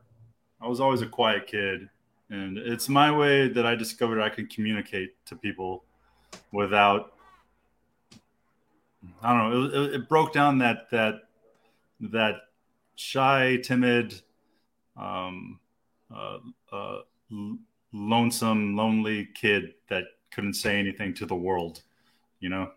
[0.61, 1.89] I was always a quiet kid,
[2.29, 5.83] and it's my way that I discovered I could communicate to people
[6.51, 7.13] without
[9.21, 9.83] I don't know.
[9.83, 11.21] It, it broke down that that
[12.01, 12.35] that
[12.99, 14.21] shy, timid,
[14.97, 15.59] um,
[16.13, 16.39] uh,
[16.71, 16.99] uh,
[17.93, 21.81] lonesome, lonely kid that couldn't say anything to the world.
[22.39, 22.71] You know.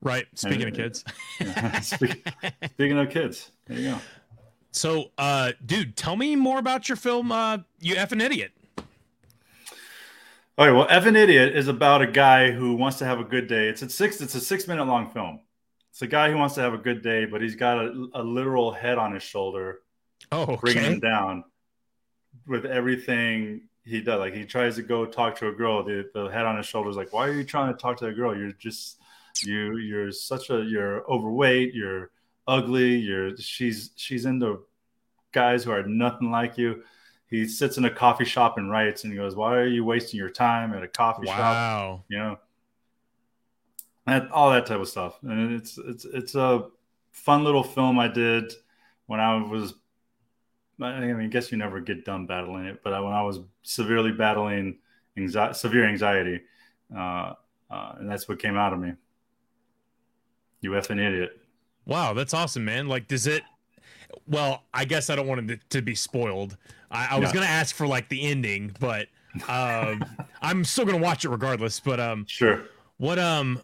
[0.00, 0.26] right.
[0.34, 1.04] Speaking of uh, kids,
[1.86, 2.26] Speak-
[2.74, 3.98] Speaking of kids, there you go.
[4.70, 7.30] so uh, dude, tell me more about your film.
[7.32, 8.52] Uh, you f an idiot.
[10.58, 10.72] All right.
[10.76, 13.68] Well, F an Idiot is about a guy who wants to have a good day.
[13.68, 14.20] It's a six.
[14.20, 15.40] It's a six minute long film.
[15.92, 18.22] It's a guy who wants to have a good day, but he's got a, a
[18.22, 19.82] literal head on his shoulder,
[20.32, 21.44] Oh, bringing him down
[22.46, 24.18] with everything he does.
[24.18, 25.82] Like he tries to go talk to a girl.
[25.84, 28.06] The, the head on his shoulder is like, "Why are you trying to talk to
[28.06, 28.34] a girl?
[28.34, 29.00] You're just
[29.44, 29.76] you.
[29.76, 30.62] You're such a.
[30.62, 31.74] You're overweight.
[31.74, 32.10] You're
[32.48, 32.96] ugly.
[32.96, 34.64] You're she's she's into
[35.32, 36.84] guys who are nothing like you."
[37.28, 40.16] He sits in a coffee shop and writes, and he goes, "Why are you wasting
[40.16, 42.04] your time at a coffee shop?" Wow.
[42.08, 42.38] You know,
[44.06, 45.18] all that type of stuff.
[45.22, 46.66] And it's it's it's a
[47.12, 48.52] fun little film I did
[49.06, 49.74] when I was.
[50.80, 54.10] I mean, I guess you never get done battling it, but when I was severely
[54.10, 54.78] battling
[55.16, 56.40] anxiety, severe anxiety,
[56.96, 57.34] uh,
[57.70, 58.92] uh, and that's what came out of me.
[60.60, 61.38] You effing idiot.
[61.86, 62.88] Wow, that's awesome, man.
[62.88, 63.42] Like, does it?
[64.26, 66.56] Well, I guess I don't want it to be spoiled.
[66.90, 67.34] I, I was Yeah.
[67.34, 69.08] gonna ask for like the ending, but
[69.48, 70.04] um,
[70.42, 71.80] I'm still gonna watch it regardless.
[71.80, 72.62] But um, Sure.
[72.98, 73.60] what um,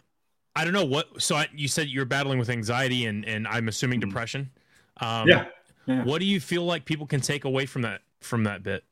[0.59, 1.23] I don't know what.
[1.23, 4.09] So I, you said you're battling with anxiety and and I'm assuming Mhm.
[4.09, 4.51] depression.
[4.97, 5.45] Um, Yeah.
[5.87, 6.03] yeah.
[6.03, 8.85] What do you feel like people can take away from that from that bit?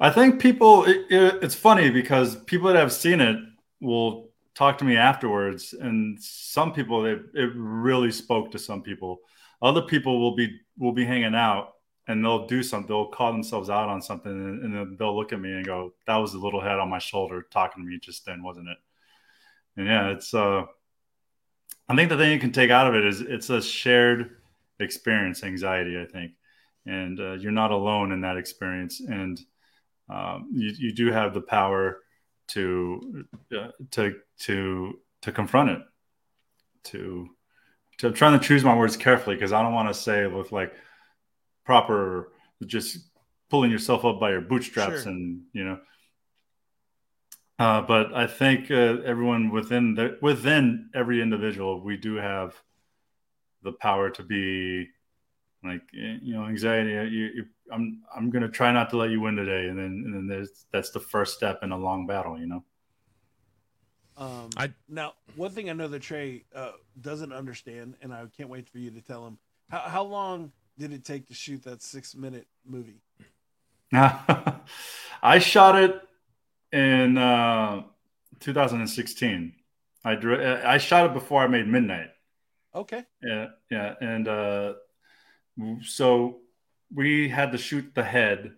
[0.00, 3.36] I think people, it, it, it's funny because people that have seen it
[3.80, 9.20] will talk to me afterwards, and some people it, it really spoke to some people.
[9.60, 11.74] Other people will be will be hanging out
[12.08, 12.88] and they'll do something.
[12.88, 15.92] They'll call themselves out on something, and, and then they'll look at me and go,
[16.08, 18.78] "That was the little head on my shoulder talking to me just then, wasn't it?"
[19.76, 20.32] And yeah, it's.
[20.34, 20.64] uh
[21.88, 24.36] I think the thing you can take out of it is it's a shared
[24.80, 26.00] experience, anxiety.
[26.00, 26.32] I think,
[26.86, 29.38] and uh, you're not alone in that experience, and
[30.08, 31.98] um, you, you do have the power
[32.48, 33.24] to
[33.56, 35.78] uh, to to to confront it
[36.84, 37.28] to
[37.98, 40.50] to I'm trying to choose my words carefully because I don't want to say with
[40.52, 40.72] like
[41.64, 42.32] proper
[42.66, 42.98] just
[43.50, 45.12] pulling yourself up by your bootstraps Sure.
[45.12, 45.78] and you know
[47.58, 52.54] Uh, but I think uh, everyone within the within every individual, we do have
[53.62, 54.88] the power to be
[55.64, 56.96] like you know anxiety.
[56.96, 60.02] uh, You, you, I'm I'm gonna try not to let you win today, and then
[60.04, 62.38] and then there's that's the first step in a long battle.
[62.38, 62.64] You know.
[64.16, 68.48] Um, I- now one thing I know that Trey uh, doesn't understand, and I can't
[68.48, 69.38] wait for you to tell him
[69.70, 73.00] how how long did it take to shoot that six minute movie?
[73.92, 76.02] I shot it
[76.72, 77.82] in uh,
[78.40, 79.54] 2016.
[80.04, 82.08] I dr- I shot it before I made Midnight.
[82.74, 84.72] Okay, Yeah, yeah, and uh,
[85.82, 86.40] so
[86.92, 88.52] we had to shoot the head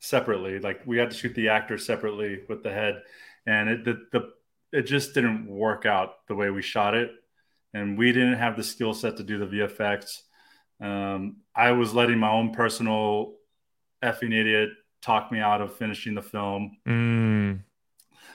[0.00, 0.58] separately.
[0.58, 3.02] Like we had to shoot the actor separately with the head,
[3.46, 4.30] and it the, the
[4.72, 7.12] it just didn't work out the way we shot it,
[7.72, 10.22] and we didn't have the skill set to do the VFX.
[10.80, 13.34] Um, I was letting my own personal
[14.02, 14.70] effing idiot
[15.04, 16.76] talk me out of finishing the film.
[16.86, 17.60] Mm.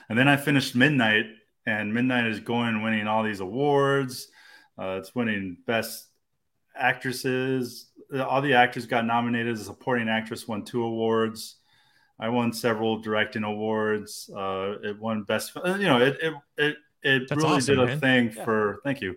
[0.08, 1.26] And then I finished Midnight,
[1.66, 4.28] and Midnight is going winning all these awards.
[4.78, 6.06] Uh, it's winning Best
[6.76, 7.90] Actresses.
[8.14, 9.56] All the actors got nominated.
[9.56, 11.56] The supporting actress won two awards.
[12.18, 14.30] I won several directing awards.
[14.34, 15.52] Uh, it won Best.
[15.56, 18.00] You know, it it it, it That's really awesome, did a man.
[18.00, 18.44] thing Yeah.
[18.44, 18.80] for.
[18.84, 19.16] Thank you.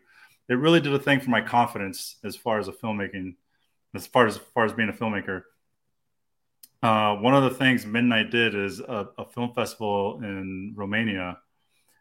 [0.50, 3.36] It really did a thing for my confidence as far as a filmmaking,
[3.96, 5.44] as far as, as far as being a filmmaker.
[6.84, 11.38] Uh, one of the things Midnight did is a, a film festival in Romania.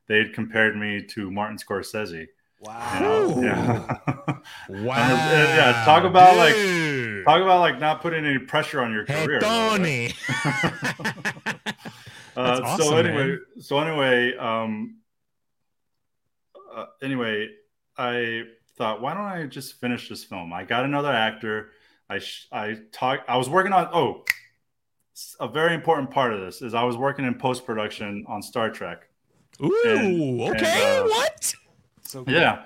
[0.08, 2.26] They had compared me to Martin Scorsese.
[2.60, 3.28] wow.
[3.32, 3.86] You know?
[4.68, 4.76] Yeah.
[4.84, 5.08] Wow.
[5.56, 6.56] yeah, talk about, like,
[7.24, 9.40] Talk about like not putting any pressure on your Hey, career.
[9.40, 10.12] Tony.
[12.34, 13.40] Uh, That's so anyway, man.
[13.60, 14.96] so anyway, um,
[16.74, 17.48] uh, anyway,
[17.98, 18.44] I
[18.78, 20.50] thought, why don't I just finish this film?
[20.50, 21.72] I got another actor.
[22.08, 23.20] I sh- I talk.
[23.28, 23.86] I was working on.
[23.92, 24.34] Oh, s-
[25.40, 28.70] a very important part of this is I was working in post production on Star
[28.70, 29.08] Trek.
[29.62, 30.66] Ooh, And- okay.
[30.66, 31.54] and, uh, what?
[32.02, 32.34] So cool.
[32.34, 32.64] Yeah,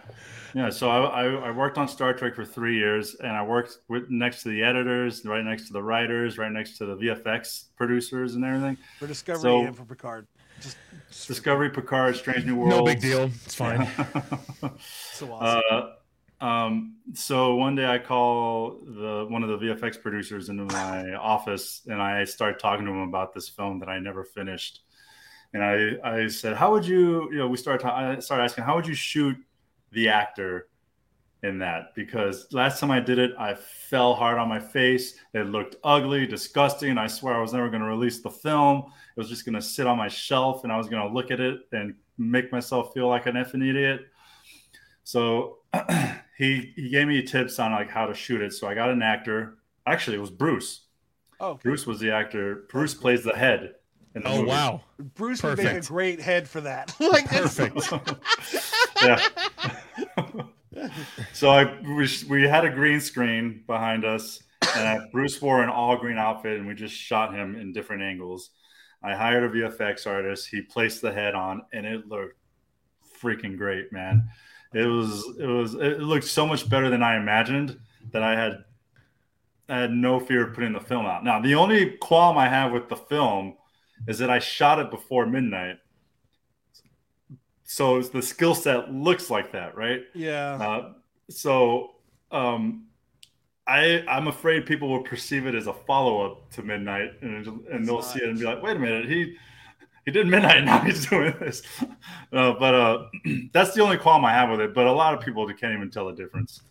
[0.54, 0.70] yeah.
[0.70, 4.10] So I, I I worked on Star Trek for three years, and I worked with
[4.10, 8.34] next to the editors, right next to the writers, right next to the VFX producers,
[8.34, 8.76] and everything.
[8.98, 10.26] for Discovery So- and for Picard,
[10.60, 10.76] just
[11.28, 12.76] Discovery, Picard, Strange New Worlds.
[12.76, 13.24] No big deal.
[13.44, 13.86] It's fine.
[15.12, 15.62] so awesome.
[15.70, 15.86] Uh,
[16.40, 21.82] um, so one day I call the one of the VFX producers into my office
[21.86, 24.80] and I start talking to him about this film that I never finished.
[25.54, 28.64] And I, I said, how would you, you know, we started, ta- I started asking,
[28.64, 29.36] how would you shoot
[29.92, 30.68] the actor
[31.42, 31.94] in that?
[31.94, 35.14] Because last time I did it, I fell hard on my face.
[35.32, 36.98] It looked ugly, disgusting.
[36.98, 38.92] I swear I was never going to release the film.
[39.16, 41.30] It was just going to sit on my shelf and I was going to look
[41.30, 44.02] at it and make myself feel like an effing idiot.
[45.04, 45.58] So
[46.36, 48.52] he he gave me tips on like how to shoot it.
[48.52, 49.58] So I got an actor.
[49.86, 50.86] Actually, it was Bruce.
[51.40, 51.60] oh, okay.
[51.62, 52.64] Bruce was the actor.
[52.70, 53.74] Bruce plays the head.
[54.14, 54.48] In the Oh movie.
[54.48, 54.82] wow.
[54.98, 56.94] Bruce would make a great head for that.
[57.00, 57.92] like Perfect.
[59.02, 59.20] yeah.
[61.32, 64.42] so I we, we had a green screen behind us,
[64.74, 68.02] and I, Bruce wore an all green outfit, and we just shot him in different
[68.02, 68.50] angles.
[69.02, 70.48] I hired a VFX artist.
[70.48, 72.36] He placed the head on, and it looked
[73.20, 74.28] freaking great, man.
[74.74, 77.78] It was it was it looked so much better than I imagined
[78.12, 78.64] that I had
[79.68, 81.24] I had no fear of putting the film out.
[81.24, 83.56] Now the only qualm I have with the film
[84.06, 85.78] is that I shot it before midnight.
[87.64, 90.02] So the skill set looks like that, right?
[90.14, 90.54] Yeah.
[90.54, 90.92] Uh,
[91.28, 91.96] so
[92.30, 92.86] um,
[93.66, 97.86] I I'm afraid people will perceive it as a follow up to Midnight, and and
[97.86, 99.36] they'll see it and be like, wait a minute, he
[100.06, 101.60] he did Midnight, now he's doing this.
[102.32, 103.06] Uh, but uh,
[103.52, 104.72] that's the only qualm I have with it.
[104.74, 106.62] But a lot of people can't even tell the difference.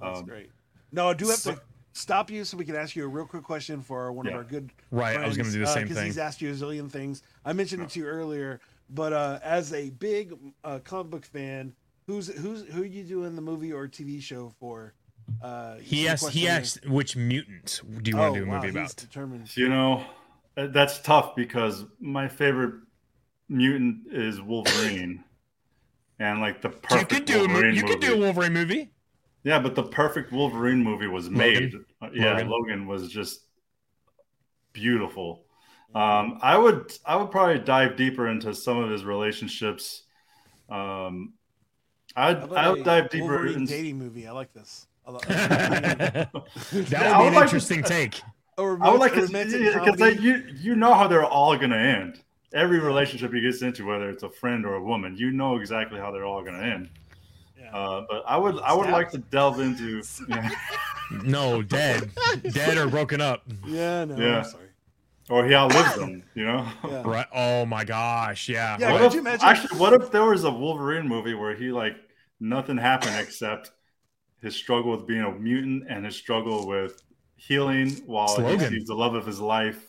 [0.00, 0.50] That's Um, great.
[0.92, 1.60] No, I do have so- to
[1.92, 4.32] stop you so we can ask you a real quick question for one Yeah.
[4.32, 5.16] of our good Right.
[5.16, 6.06] I was going to do the same because thing.
[6.06, 7.22] he's asked you a zillion things.
[7.44, 8.60] I mentioned it to you earlier,
[8.90, 10.34] but uh, as a big
[10.64, 11.72] uh, comic book fan,
[12.06, 14.94] who's who's who are you doing the movie or TV show for?
[15.42, 16.30] Uh, He asked.
[16.30, 18.96] He asked which mutant do you Oh, want to do a wow, movie he's about?
[18.96, 19.56] Determined.
[19.56, 20.04] You know, uh,
[20.56, 22.74] that's tough because my favorite
[23.48, 25.24] mutant is Wolverine.
[26.18, 27.52] And like the You perfect could do a movie.
[27.52, 28.20] Wolverine You could do a movie.
[28.24, 28.90] Wolverine movie.
[29.42, 31.72] Yeah, but the perfect Wolverine movie was made.
[31.72, 31.84] Logan?
[32.02, 32.48] Uh, yeah, Logan.
[32.50, 32.86] Logan.
[32.86, 33.40] was just
[34.72, 35.44] beautiful.
[35.94, 40.02] Um, I would I would probably dive deeper into some of his relationships.
[40.68, 41.32] Um,
[42.14, 44.26] I'd How I would dive deeper Wolverine in, dating movie.
[44.26, 44.86] I like this.
[45.06, 48.20] I lo- that would I be an like to- interesting take.
[48.60, 50.22] Or I would like a to romantic because comedy.
[50.22, 52.20] you you know how they're all going to end.
[52.52, 55.98] Every relationship he gets into, whether it's a friend or a woman, you know exactly
[56.00, 56.90] how they're all going to end.
[57.58, 57.70] Yeah.
[57.76, 58.92] Uh, but I would I would Snapped?
[58.92, 60.02] like to delve into.
[60.28, 60.50] Yeah.
[61.24, 62.10] No, dead,
[62.52, 63.42] dead or broken up.
[63.66, 64.38] yeah, no, Yeah.
[64.38, 64.68] I'm sorry.
[65.28, 66.22] or he outlives them.
[66.36, 66.68] You know.
[66.88, 67.02] Yeah.
[67.04, 67.26] Right.
[67.34, 68.48] Oh my gosh.
[68.48, 68.76] Yeah.
[68.78, 71.54] Yeah, What could if, you imagine- Actually, what if there was a Wolverine movie where
[71.56, 71.96] he like
[72.38, 73.72] nothing happened except
[74.40, 77.02] his struggle with being a mutant and his struggle with
[77.40, 79.86] healing while he sees the love of his life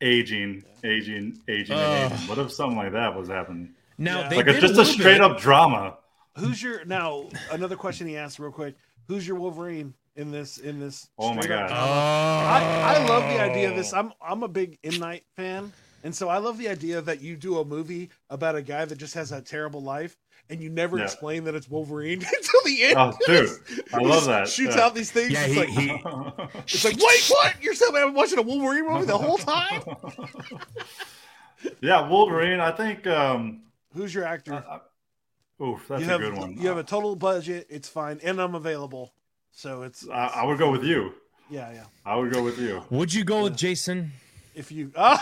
[0.00, 1.82] aging, aging, aging, Ugh.
[1.82, 2.28] and aging.
[2.28, 3.74] What if something like that was happening?
[3.98, 4.36] Now Yeah.
[4.36, 5.98] Like it's just a little straight bit- up drama.
[6.38, 7.28] Who's your now?
[7.52, 8.74] Another question he asked real quick.
[9.06, 10.58] Who's your Wolverine in this?
[10.58, 11.08] In this?
[11.16, 11.70] Oh my God.
[11.70, 11.74] Oh.
[11.74, 13.92] I, I love the idea of this.
[13.92, 17.36] I'm I'm a big M Night fan, and so I love the idea that you
[17.36, 20.16] do a movie about a guy that just has a terrible life,
[20.50, 21.04] and you never Yeah.
[21.04, 22.96] explain that it's Wolverine until the end.
[22.98, 23.50] Oh, dude,
[23.92, 24.48] I love that.
[24.48, 24.82] Shoots Yeah.
[24.82, 25.30] out these things.
[25.32, 25.90] Yeah, it's, he, like, he
[26.74, 27.54] it's like, wait, what?
[27.62, 29.82] You're telling me I'm watching a Wolverine movie the whole time?
[31.80, 32.60] yeah, Wolverine.
[32.60, 33.06] I think.
[33.06, 33.62] um
[33.94, 34.54] Who's your actor?
[34.68, 36.56] uh, Oof, that's you a have good one.
[36.58, 37.66] you have a total budget.
[37.70, 39.14] It's fine, and I'm available.
[39.52, 41.14] So it's, I, I would go with you.
[41.48, 41.84] yeah, yeah.
[42.04, 42.82] I would go with you.
[42.90, 44.10] would you go with Jason?
[44.56, 45.16] If you, oh.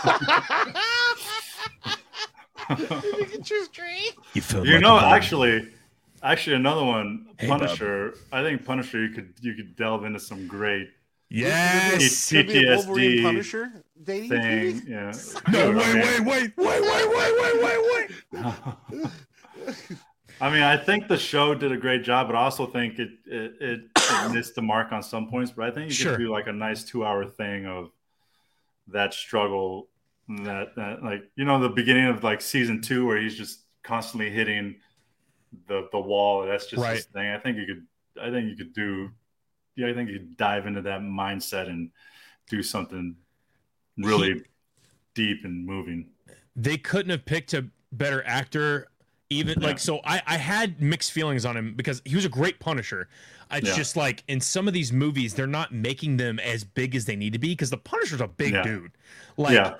[2.69, 4.09] If you can choose Tree.
[4.33, 5.69] You feel You know, actually,
[6.21, 7.59] actually, another one, Hey, bub.
[7.61, 8.15] Punisher.
[8.31, 9.01] I think Punisher.
[9.05, 10.89] You could you could delve into some great
[11.29, 12.29] Yes.
[12.29, 12.63] Could Wolverine
[13.17, 14.65] PTSD Punisher dating thing.
[14.75, 14.91] movie?
[14.91, 15.13] Yeah.
[15.51, 18.11] No, wait, wait, wait, wait, wait, wait, wait, wait,
[18.91, 19.11] wait.
[20.41, 23.09] I mean, I think the show did a great job, but I also think it
[23.25, 25.51] it, it, it missed the mark on some points.
[25.51, 26.11] But I think you Sure.
[26.15, 27.91] could do like a nice two hour thing of
[28.87, 29.87] that struggle,
[30.37, 34.29] that that like you know the beginning of like season two where he's just constantly
[34.29, 34.75] hitting
[35.67, 36.45] the the wall.
[36.45, 36.95] That's just Right.
[36.97, 37.27] his thing.
[37.27, 37.85] I think you could.
[38.21, 39.11] I think you could do.
[39.75, 41.89] Yeah, I think you could dive into that mindset and
[42.49, 43.15] do something
[43.97, 44.43] really
[45.13, 46.09] deep and moving.
[46.55, 48.87] They couldn't have picked a better actor.
[49.29, 49.67] Even Yeah.
[49.67, 53.09] like so, I I had mixed feelings on him because he was a great Punisher.
[53.51, 53.75] It's Yeah.
[53.75, 57.15] just like in some of these movies, they're not making them as big as they
[57.15, 58.63] need to be because the Punisher's a big Yeah.
[58.63, 58.91] dude.
[59.37, 59.75] Like yeah,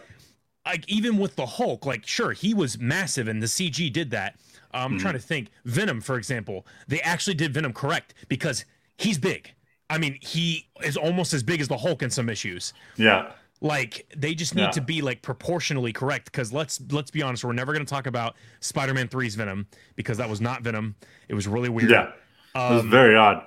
[0.65, 4.35] like even with the Hulk, like sure he was massive and the CG did that.
[4.71, 4.99] I'm Mhm.
[5.01, 5.49] trying to think.
[5.65, 8.65] Venom, for example, they actually did Venom correct because
[8.97, 9.51] he's big.
[9.89, 12.73] I mean, he is almost as big as the Hulk in some issues.
[12.95, 13.31] yeah.
[13.61, 14.71] Like they just need Yeah.
[14.71, 16.25] to be like proportionally correct.
[16.25, 20.17] Because let's let's be honest, we're never going to talk about Spider-Man 3's Venom because
[20.17, 20.95] that was not Venom.
[21.29, 21.89] It was really weird.
[21.89, 23.45] Yeah, it was Um, very odd.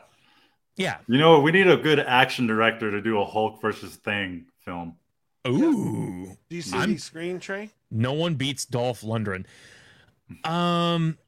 [0.76, 0.98] yeah.
[1.06, 4.96] You know, we need a good action director to do a Hulk versus Thing film.
[5.50, 6.36] Ooh.
[6.48, 7.70] Do you see I'm- the screen Trey?
[7.90, 9.44] No one beats Dolph Lundgren.
[10.44, 11.18] Um,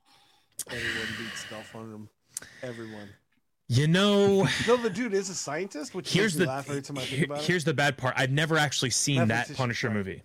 [0.67, 2.09] Everyone beats Dolph Lundgren.
[2.63, 3.09] Everyone.
[3.69, 4.47] you know.
[4.67, 7.25] No, the dude is a scientist, which here's the laugh every time I think here-
[7.27, 7.45] about it.
[7.45, 8.15] here's the bad part.
[8.17, 10.23] I've never actually seen Netflix that is Punisher movie.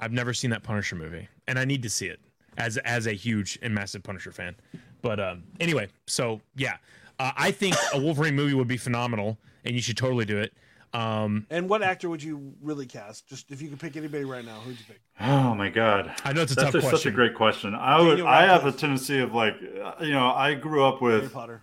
[0.00, 2.18] I've never seen that Punisher movie, and I need to see it
[2.56, 4.56] as as a huge and massive Punisher fan.
[5.02, 6.76] But um, anyway, so yeah,
[7.18, 10.52] uh, I think a Wolverine movie would be phenomenal, and you should totally do it.
[10.94, 13.26] Um, And what actor would you really cast?
[13.28, 15.00] Just if you could pick anybody right now, who'd you pick?
[15.20, 17.74] Oh my god, I know it's a that's tough a- such a great question.
[17.74, 18.08] I would.
[18.16, 21.32] Daniel I have a tendency of like, uh, you know, I grew up Harry with
[21.32, 21.62] Potter.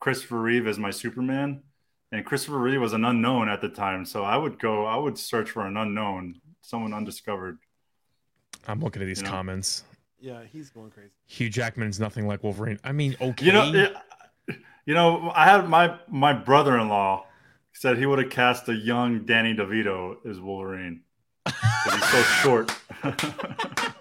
[0.00, 1.62] Christopher Reeve as my Superman,
[2.10, 4.04] and Christopher Reeve was an unknown at the time.
[4.04, 4.84] So I would go.
[4.86, 7.58] I would search for an unknown, someone undiscovered.
[8.66, 9.30] I'm looking at these You know?
[9.30, 9.84] comments.
[10.18, 11.10] Yeah, he's going crazy.
[11.26, 12.80] Hugh Jackman's nothing like Wolverine.
[12.82, 13.44] I mean, okay.
[13.46, 13.94] You know, it,
[14.86, 17.26] you know, I had my my brother-in-law
[17.74, 21.02] said he would have cast a young Danny DeVito as Wolverine
[21.44, 22.72] because he's so short.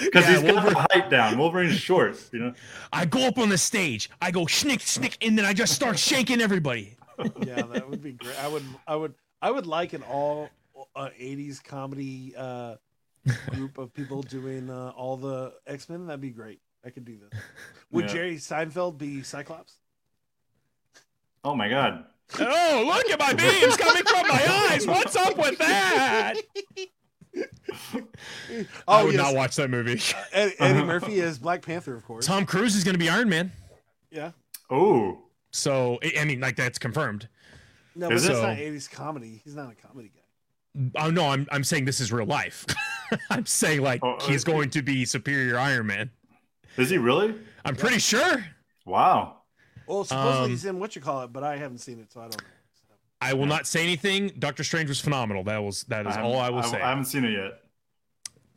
[0.00, 1.38] Because Yeah, he's got Wolverine- the height down.
[1.38, 2.54] Wolverine's short, you know.
[2.92, 5.98] I go up on the stage, I go schnick schnick, and then I just start
[6.10, 6.96] shaking everybody.
[7.46, 8.34] Yeah, that would be great.
[8.42, 10.48] I would, I would, I would like an all
[10.96, 12.76] uh, '80s comedy uh,
[13.50, 16.06] group of people doing uh, all the X Men.
[16.06, 16.60] That'd be great.
[16.84, 17.38] I could do this.
[17.92, 18.12] Would Yeah.
[18.12, 19.74] Jerry Seinfeld be Cyclops?
[21.44, 22.06] Oh my god.
[22.38, 24.86] Oh, look at my beams coming from my eyes.
[24.86, 26.34] What's up with that?
[27.36, 27.42] Oh,
[27.94, 30.00] I Oh would yes, not watch that movie.
[30.32, 32.26] Eddie, Eddie Murphy is Black Panther, of course.
[32.26, 33.52] Tom Cruise is going to be Iron Man.
[34.10, 34.32] Yeah.
[34.70, 35.18] Oh,
[35.50, 37.28] So, I I mean, like that's confirmed.
[37.94, 38.42] No, but Is that's it?
[38.42, 39.40] not '80s comedy.
[39.44, 41.02] He's not a comedy guy.
[41.04, 42.64] Oh no, I'm I'm saying this is real life.
[43.30, 46.10] I'm saying like Oh, he's going to be superior Iron Man.
[46.78, 47.34] is he really?
[47.66, 48.44] I'm pretty sure.
[48.86, 49.41] Wow.
[49.86, 52.20] Well, supposedly Um, he's in what you call it, but I haven't seen it, so
[52.20, 52.48] I don't know.
[52.74, 54.28] So- I will not say anything.
[54.38, 55.44] Doctor Strange was phenomenal.
[55.44, 56.80] That was that is all I will haven't- say.
[56.82, 57.58] I haven't seen it yet.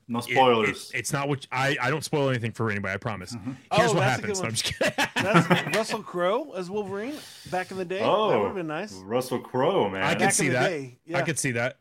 [0.08, 0.92] No spoilers.
[0.92, 2.94] it- it's not what I I don't spoil anything for anybody.
[2.94, 3.32] I promise.
[3.32, 3.46] Here's
[3.92, 4.40] Oh, what that's good happens.
[4.42, 4.46] No.
[4.46, 4.94] I'm just kidding.
[5.16, 7.16] That's Russell Crowe as Wolverine
[7.50, 8.02] back in the day.
[8.04, 8.94] Oh, that would have been nice.
[8.94, 10.04] Russell Crowe, man.
[10.04, 10.72] I could Back see that.
[11.06, 11.18] yeah.
[11.18, 11.80] I could see that.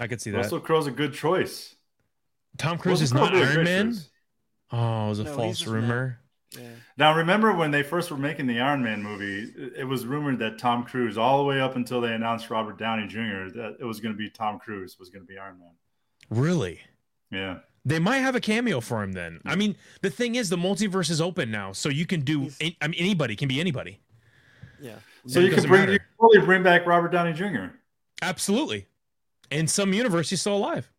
[0.00, 0.38] I could see that.
[0.38, 1.76] Russell Crowe's a good choice.
[2.58, 3.92] Tom Cruise Russell is not would a Iron Man.
[3.92, 4.10] choice.
[4.72, 6.18] Oh, it was a No, false just rumor.
[6.58, 6.68] Yeah.
[6.96, 9.50] Now, remember when they first were making the Iron Man movie?
[9.56, 12.78] it- It was rumored that Tom Cruise, all the way up until they announced Robert
[12.78, 15.58] Downey Jr., that it was going to be Tom Cruise was going to be Iron
[15.58, 15.72] Man.
[16.30, 16.80] Really?
[17.30, 19.40] Yeah, They might have a cameo for him then.
[19.44, 22.42] I mean, the thing is, the multiverse is open now, so you can do.
[22.58, 24.00] He's- I mean, anybody can be anybody.
[24.80, 24.94] Yeah.
[25.26, 25.92] so It you can bring matter.
[25.94, 27.74] you can probably bring back Robert Downey Jr.
[28.22, 28.86] Absolutely.
[29.50, 30.90] In some universe, he's still alive.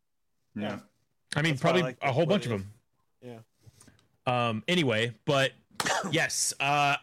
[0.56, 0.80] Yeah,
[1.36, 2.72] I mean, That's why I probably like a whole bunch of them.
[3.22, 3.40] Yeah.
[4.28, 4.64] Um.
[4.68, 5.52] Anyway, but
[6.12, 6.96] yes, uh,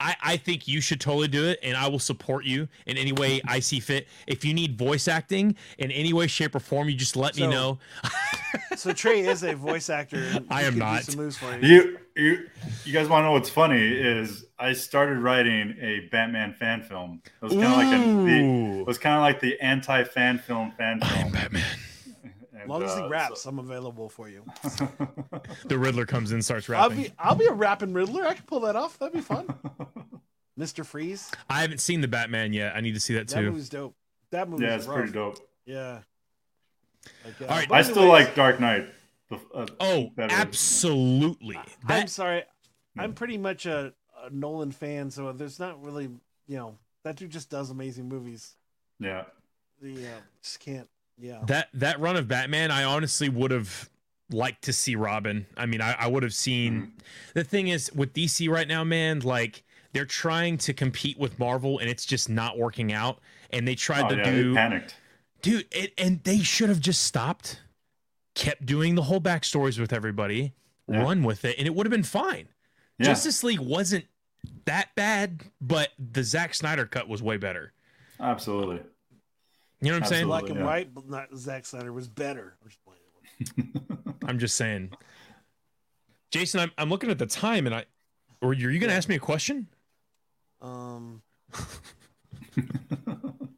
[0.00, 3.12] I I think you should totally do it, and I will support you in any
[3.12, 4.08] way I see fit.
[4.26, 7.46] If you need voice acting in any way, shape, or form, you just let me
[7.46, 7.78] know.
[8.76, 10.44] So Trey is a voice actor.
[10.50, 11.04] I am not.
[11.04, 11.68] Some moves for you.
[11.68, 12.48] you you
[12.84, 17.22] you guys want to know what's funny is I started writing a Batman fan film.
[17.24, 20.38] It was kind of like a, the, it was kind of like the anti fan
[20.38, 21.32] film fan I am film.
[21.32, 21.64] Batman.
[22.64, 24.44] And, long as he uh, raps, I'm available for you.
[25.66, 27.04] The Riddler comes in, starts I'll rapping.
[27.04, 28.26] be I'll be a rapping Riddler.
[28.26, 28.98] I can pull that off.
[28.98, 29.46] That'd be fun.
[30.58, 30.84] Mr.
[30.86, 31.30] Freeze.
[31.50, 32.74] I haven't seen the Batman yet.
[32.76, 33.36] I need to see that too.
[33.36, 33.94] That movie's dope.
[34.30, 34.96] That movie's yeah, it's rough.
[34.98, 35.38] pretty dope.
[35.66, 35.98] Yeah.
[37.24, 38.86] Like, uh, All right, but I still anyways, like Dark Knight.
[39.30, 40.34] uh, Oh, better.
[40.34, 41.58] absolutely.
[41.86, 42.44] I'm sorry.
[42.96, 43.92] I'm pretty much a,
[44.24, 46.04] a Nolan fan, so there's not really,
[46.46, 48.54] you know, that dude just does amazing movies.
[49.00, 49.24] Yeah.
[49.82, 50.88] The uh, just can't.
[51.18, 51.42] Yeah.
[51.46, 53.88] that that run of Batman, I honestly would have
[54.30, 55.46] liked to see Robin.
[55.56, 56.72] I mean, I, I would have seen.
[56.74, 56.90] Mm-hmm.
[57.34, 59.62] The thing is, with DC right now, man, like
[59.92, 63.20] they're trying to compete with Marvel, and it's just not working out.
[63.50, 64.96] And they tried Oh, to yeah, do, they panicked.
[65.42, 67.60] dude, it, and they should have just stopped,
[68.34, 70.54] kept doing the whole backstories with everybody,
[70.88, 71.02] Yeah.
[71.02, 72.48] run with it, and it would have been fine.
[72.98, 73.06] Yeah.
[73.06, 74.06] Justice League wasn't
[74.64, 77.72] that bad, but the Zack Snyder cut was way better.
[78.18, 78.80] Absolutely.
[79.84, 80.22] You know what I'm saying?
[80.22, 80.26] Absolutely.
[80.26, 80.64] Black and yeah.
[80.64, 82.56] white, but not Zack Snyder was better.
[82.62, 83.52] I'm just.
[84.28, 84.92] I'm just saying.
[86.30, 87.84] Jason, I'm, I'm looking at the time and I
[88.40, 89.66] or are you going to ask me a question?
[90.60, 91.22] Um,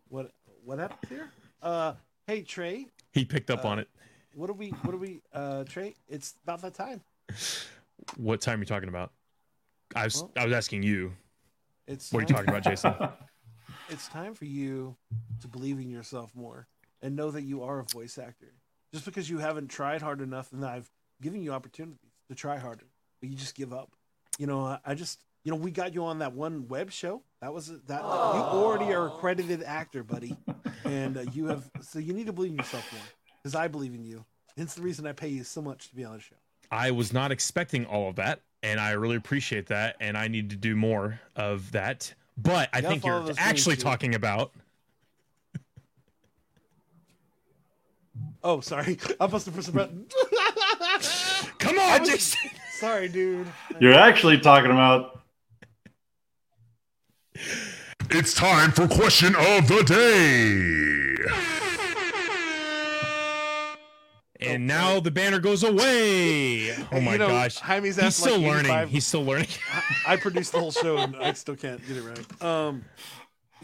[0.09, 0.33] what
[0.65, 1.31] what happened here?
[1.63, 1.95] Uh,
[2.27, 3.89] hey Trey, He picked up Uh, on it.
[4.35, 4.71] what are we?
[4.71, 5.21] What are we?
[5.33, 7.01] Uh, Trey, it's about that time.
[8.17, 9.13] What time are you talking about?
[9.95, 11.13] I was Well- I was asking you.
[11.87, 12.95] It's What are you talking about, Jason?
[13.89, 14.97] It's time for you
[15.41, 16.67] to believe in yourself more
[17.03, 18.53] and know that you are a voice actor.
[18.93, 20.91] Just because you haven't tried hard enough, and I've
[21.23, 22.87] given you opportunities to try harder,
[23.21, 23.93] but you just give up.
[24.39, 27.23] You know, I, I just, you know, we got you on that one web show.
[27.41, 28.01] That was that.
[28.01, 30.37] You already are a credited actor, buddy,
[30.85, 31.71] and uh, you have.
[31.83, 33.03] So you need to believe in yourself more,
[33.43, 34.25] because I believe in you.
[34.57, 36.37] It's the reason I pay you so much to be on the show.
[36.71, 40.51] I was not expecting all of that and I really appreciate that and I need
[40.51, 42.13] to do more of that.
[42.37, 43.79] But I You think you're actually dreams, dude.
[43.81, 44.53] talking about
[48.45, 50.07] Oh, sorry, I'm supposed to press the button.
[51.59, 52.51] Come on, was- Jason.
[52.73, 53.47] sorry, dude.
[53.81, 55.21] You're actually talking about
[58.11, 61.56] It's time for question of the day.
[64.41, 66.73] And now the banner goes away.
[66.93, 67.59] Oh my You know, gosh.
[67.59, 68.89] Jaime's He's still like learning.
[68.89, 69.49] He's still learning.
[70.07, 72.43] I produced the whole show and I still can't get it right.
[72.43, 72.85] Um,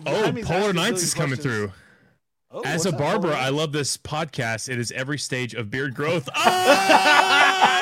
[0.06, 1.54] Oh, Jaime's Polar Nights is coming questions.
[1.70, 1.72] through.
[2.50, 4.68] Oh, As a barber, I love this podcast.
[4.70, 6.28] It is every stage of beard growth.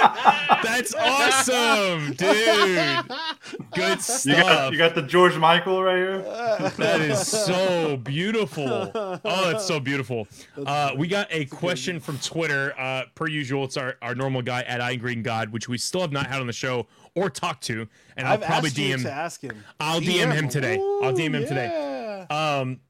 [0.03, 0.61] Ah!
[0.63, 3.05] That's awesome, dude.
[3.73, 4.73] Good you got stuff.
[4.73, 6.21] you got the George Michael right here.
[6.77, 8.91] That is so beautiful.
[8.95, 9.21] Oh,
[9.53, 10.27] that's so beautiful.
[10.57, 12.75] Uh, we got a question from Twitter.
[12.79, 16.01] Uh, per usual, it's our, our normal guy at I Green God, which we still
[16.01, 17.89] have not had on the show or talked to.
[18.17, 19.03] And I'll I've probably asked you DM.
[19.03, 19.65] to ask him.
[19.79, 20.77] I'll DM him today.
[20.77, 21.69] I'll DM him today.
[21.69, 22.27] today.
[22.31, 22.81] Um,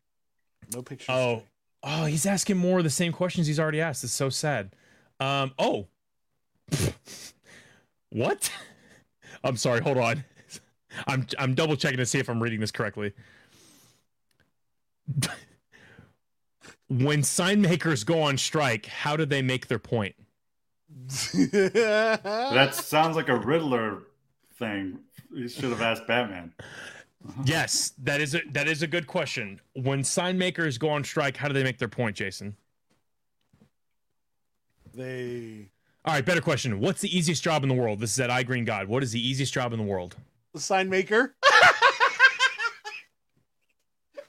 [0.74, 1.08] No pictures.
[1.10, 1.42] Oh,
[1.82, 4.04] oh, he's asking more of the same questions he's already asked.
[4.04, 4.74] It's so sad.
[5.18, 5.86] Um, oh,
[8.10, 8.50] what?
[9.44, 9.80] I'm sorry.
[9.80, 10.24] Hold on.
[11.06, 13.12] I'm I'm double checking to see if I'm reading this correctly.
[16.88, 20.14] when sign makers go on strike, how do they make their point?
[21.52, 24.02] That sounds like a Riddler
[24.54, 24.98] thing.
[25.32, 26.52] You should have asked Batman.
[27.28, 27.42] Uh-huh.
[27.44, 29.60] Yes, that is a that is a good question.
[29.74, 32.56] When sign makers go on strike, how do they make their point, Jason?
[34.94, 35.70] they
[36.04, 36.80] All right, better question.
[36.80, 38.00] What's the easiest job in the world?
[38.00, 38.88] This is at I Green God.
[38.88, 40.16] What is the easiest job in the world?
[40.52, 41.34] The sign maker.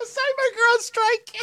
[0.01, 1.35] a sign maker on strike.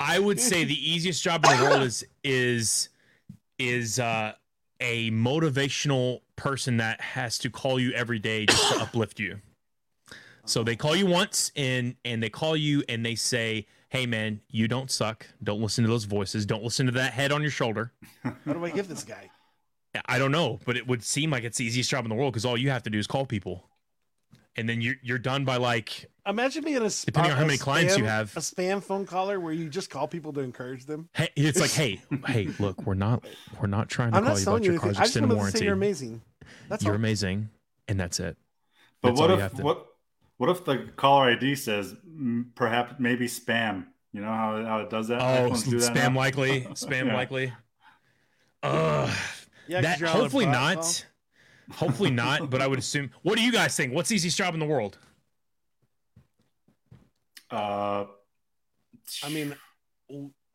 [0.00, 2.88] I would say the easiest job in the world is is
[3.58, 4.32] is uh,
[4.80, 9.40] a motivational person that has to call you every day just to uplift you.
[10.46, 14.40] So they call you once and and they call you and they say, hey man,
[14.48, 15.26] you don't suck.
[15.42, 16.46] Don't listen to those voices.
[16.46, 17.92] Don't listen to that head on your shoulder.
[18.24, 19.30] How do I give this guy?
[20.06, 22.32] I don't know, but it would seem like it's the easiest job in the world
[22.32, 23.68] because all you have to do is call people,
[24.56, 27.46] and then you're you're done by like Imagine being a sp- Depending on how a
[27.46, 28.36] many clients you have.
[28.36, 31.08] a spam phone caller where you just call people to encourage them.
[31.14, 33.24] hey, it's like hey hey look we're not
[33.60, 34.78] we're not trying to I'm call you about you your anything.
[34.94, 35.64] car's I just extended wanted to say warranty.
[35.64, 36.22] you're amazing.
[36.68, 36.96] That's You're all.
[36.96, 37.48] amazing,
[37.88, 38.36] and that's it.
[39.02, 39.86] But That's what all you if have to- what
[40.40, 41.94] what if the caller ID says
[42.54, 43.84] perhaps maybe spam?
[44.10, 45.20] You know how, how it does that?
[45.20, 46.18] Oh, do that spam now?
[46.18, 47.14] likely, spam Yeah.
[47.14, 47.52] likely.
[48.62, 49.10] Ugh.
[49.68, 50.76] Yeah, 'cause that you're on a hopefully not.
[50.76, 51.76] call.
[51.76, 53.10] Hopefully not, but I would assume.
[53.20, 53.92] What do you guys think?
[53.92, 54.96] What's the easiest job in the world?
[57.50, 58.06] Uh,
[59.22, 59.54] I mean,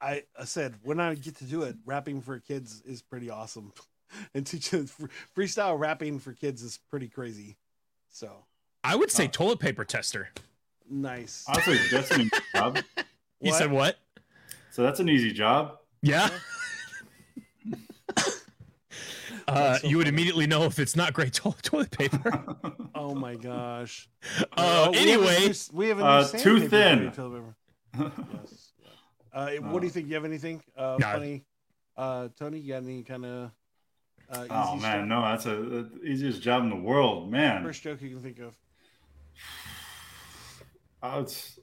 [0.01, 3.71] I, I said when I get to do it, rapping for kids is pretty awesome,
[4.33, 4.89] and teaching
[5.37, 7.57] freestyle rapping for kids is pretty crazy.
[8.09, 8.45] So
[8.85, 10.29] I would say Uh, toilet paper tester.
[10.89, 11.43] nice.
[11.47, 12.79] honestly, that's an easy job.
[13.41, 13.97] You said what?
[14.71, 15.77] So that's an easy job.
[16.01, 16.29] Yeah.
[19.47, 20.15] uh, so you would funny.
[20.15, 22.55] immedially know if it's not great to- toilet paper.
[22.95, 24.09] Oh my gosh.
[24.39, 27.11] Uh, Oh, we have a anyway, new- we have a new uh, sandpaper too thin.
[27.11, 27.43] toilet
[27.93, 28.11] paper.
[28.41, 28.71] Yes.
[29.33, 30.07] Uh, what do you think?
[30.07, 31.07] You have anything uh, No.
[31.07, 31.45] funny?
[31.97, 33.51] Uh, Tony, you got any kind of
[34.29, 35.05] uh, oh man, stuff?
[35.07, 37.63] no, that's a the easiest job in the world, man.
[37.63, 38.55] First joke you can think of.
[41.13, 41.59] Uh, it's,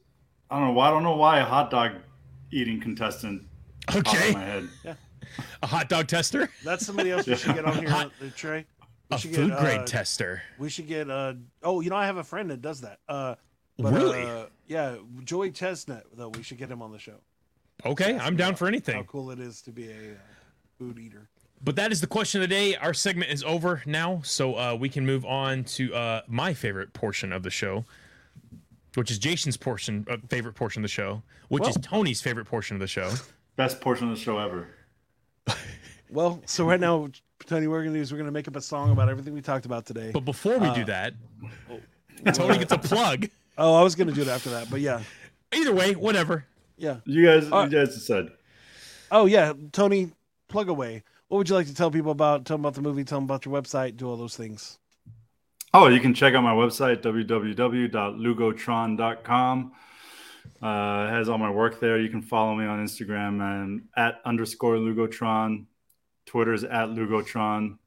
[0.50, 0.88] I don't know why.
[0.88, 1.92] I don't know why a hot dog
[2.50, 3.42] eating contestant
[3.88, 4.68] popped in okay, my head.
[4.84, 4.94] Yeah.
[5.62, 8.66] a hot dog tester, That's somebody else we should get on here, Hot- uh, Trey.
[9.10, 10.42] We a should food get, grade uh, tester.
[10.58, 11.10] We should get.
[11.10, 12.98] Uh, oh, you know, I have a friend that does that.
[13.08, 13.34] Uh,
[13.78, 14.22] but, Really?
[14.22, 16.04] Uh, yeah, Joey Chestnut.
[16.14, 17.16] Though we should get him on the show.
[17.84, 19.04] Okay, I'm down about for How anything.
[19.04, 20.14] cool it is to be a uh,
[20.78, 21.28] food eater.
[21.64, 22.76] But that is the question of the day.
[22.76, 26.92] Our segment is over now, so uh, we can move on to uh, my favorite
[26.92, 27.84] portion of the show,
[28.94, 32.76] which is Jason's portion, uh, favorite portion of the show, which is Tony's favorite portion
[32.76, 33.10] of the show.
[33.56, 34.68] Best portion of the show ever.
[36.10, 37.08] Well, so right now,
[37.46, 39.40] Tony, what we're gonna do is we're gonna make up a song about everything we
[39.40, 40.10] talked about today.
[40.12, 41.14] But before we do Uh, that,
[42.34, 43.30] Tony gets a plug.
[43.56, 45.00] Oh, I was gonna do it after that, but yeah,
[45.54, 46.44] Either way, whatever.
[46.76, 46.96] yeah.
[47.06, 48.28] You guys, Uh, you guys said.
[49.10, 50.10] Oh yeah, Tony,
[50.48, 51.02] plug away.
[51.28, 52.44] What would you like to tell people about?
[52.44, 53.04] Tell them about the movie.
[53.04, 53.96] Tell them about your website.
[53.96, 54.78] Do all those things.
[55.74, 59.72] Oh, you can check out my website, www.lugotron.com.
[60.60, 61.98] Uh, it has all my work there.
[61.98, 65.64] You can follow me on Instagram and at underscore Lugotron.
[66.26, 67.78] Twitter's at Lugotron.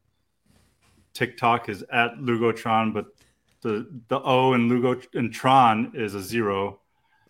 [1.13, 3.07] TikTok is at Lugotron, but
[3.61, 6.79] the the O in Lugo and Tron is a zero.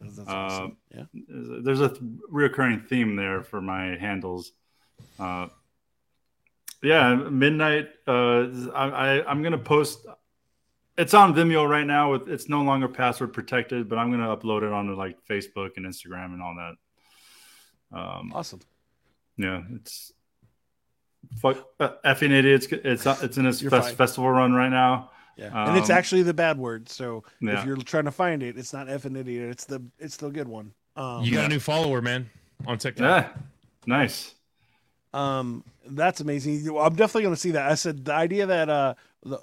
[0.01, 0.77] That's Uh, awesome.
[0.93, 1.03] Yeah.
[1.13, 1.89] There's a
[2.31, 4.51] reoccurring theme there for my handles.
[5.19, 5.47] Uh,
[6.81, 7.89] yeah, midnight.
[8.07, 8.89] Uh, I,
[9.19, 10.05] I I'm gonna post.
[10.97, 12.11] It's on Vimeo right now.
[12.11, 15.85] With it's no longer password protected, but I'm gonna upload it onto like Facebook and
[15.85, 17.97] Instagram and all that.
[17.97, 18.61] Um, Awesome.
[19.37, 20.11] yeah, it's
[21.41, 22.67] fuck uh, effing idiots.
[22.71, 25.11] It's it's in its You're fest, festival run right now.
[25.37, 25.67] Yeah.
[25.67, 26.87] and it's Um, actually the bad word.
[26.87, 27.59] So yeah.
[27.59, 29.49] if you're trying to find it, it's not effing idiot.
[29.49, 30.73] It's the it's the good one.
[30.95, 31.45] Um, You got Yeah.
[31.47, 32.29] a new follower, man,
[32.65, 33.03] on TikTok.
[33.05, 33.33] Yeah,
[33.85, 34.33] nice.
[35.13, 36.65] Um, that's amazing.
[36.77, 37.69] I'm definitely going to see that.
[37.69, 38.93] I said the idea that uh
[39.23, 39.39] the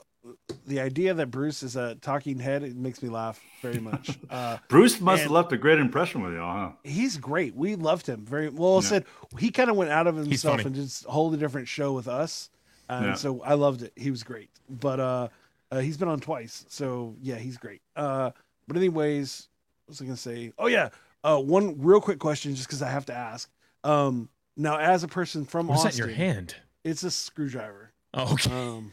[0.66, 4.18] the idea that Bruce is a talking head it makes me laugh very much.
[4.30, 6.72] Uh, Bruce must have left a great impression with y'all, huh?
[6.84, 7.54] he's great.
[7.54, 8.76] We loved him very well.
[8.82, 8.88] Yeah.
[8.88, 9.04] said
[9.38, 12.48] he kind of went out of himself and just hold a different show with us,
[12.88, 13.14] and Yeah.
[13.14, 13.92] so I loved it.
[13.94, 14.48] He was great.
[14.70, 15.28] But uh,
[15.70, 17.82] uh, he's been on twice, so yeah, he's great.
[17.94, 18.30] Uh,
[18.66, 19.48] but anyways,
[19.84, 20.52] what was I gonna say?
[20.58, 20.88] Oh yeah,
[21.24, 23.50] uh, one real quick question, just because I have to ask.
[23.84, 26.54] Um, now as a person from What's Austin, in your hand?
[26.84, 27.90] it's a screwdriver.
[28.14, 28.50] Oh, okay.
[28.50, 28.92] Um,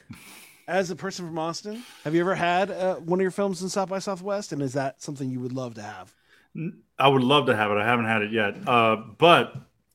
[0.70, 3.70] as a person from Austin, have you ever had uh, one of your films in
[3.70, 6.14] South by Southwest, and is that something you would love to have?
[6.98, 7.78] I would love to have it.
[7.78, 8.56] I haven't had it yet.
[8.68, 9.54] Uh, but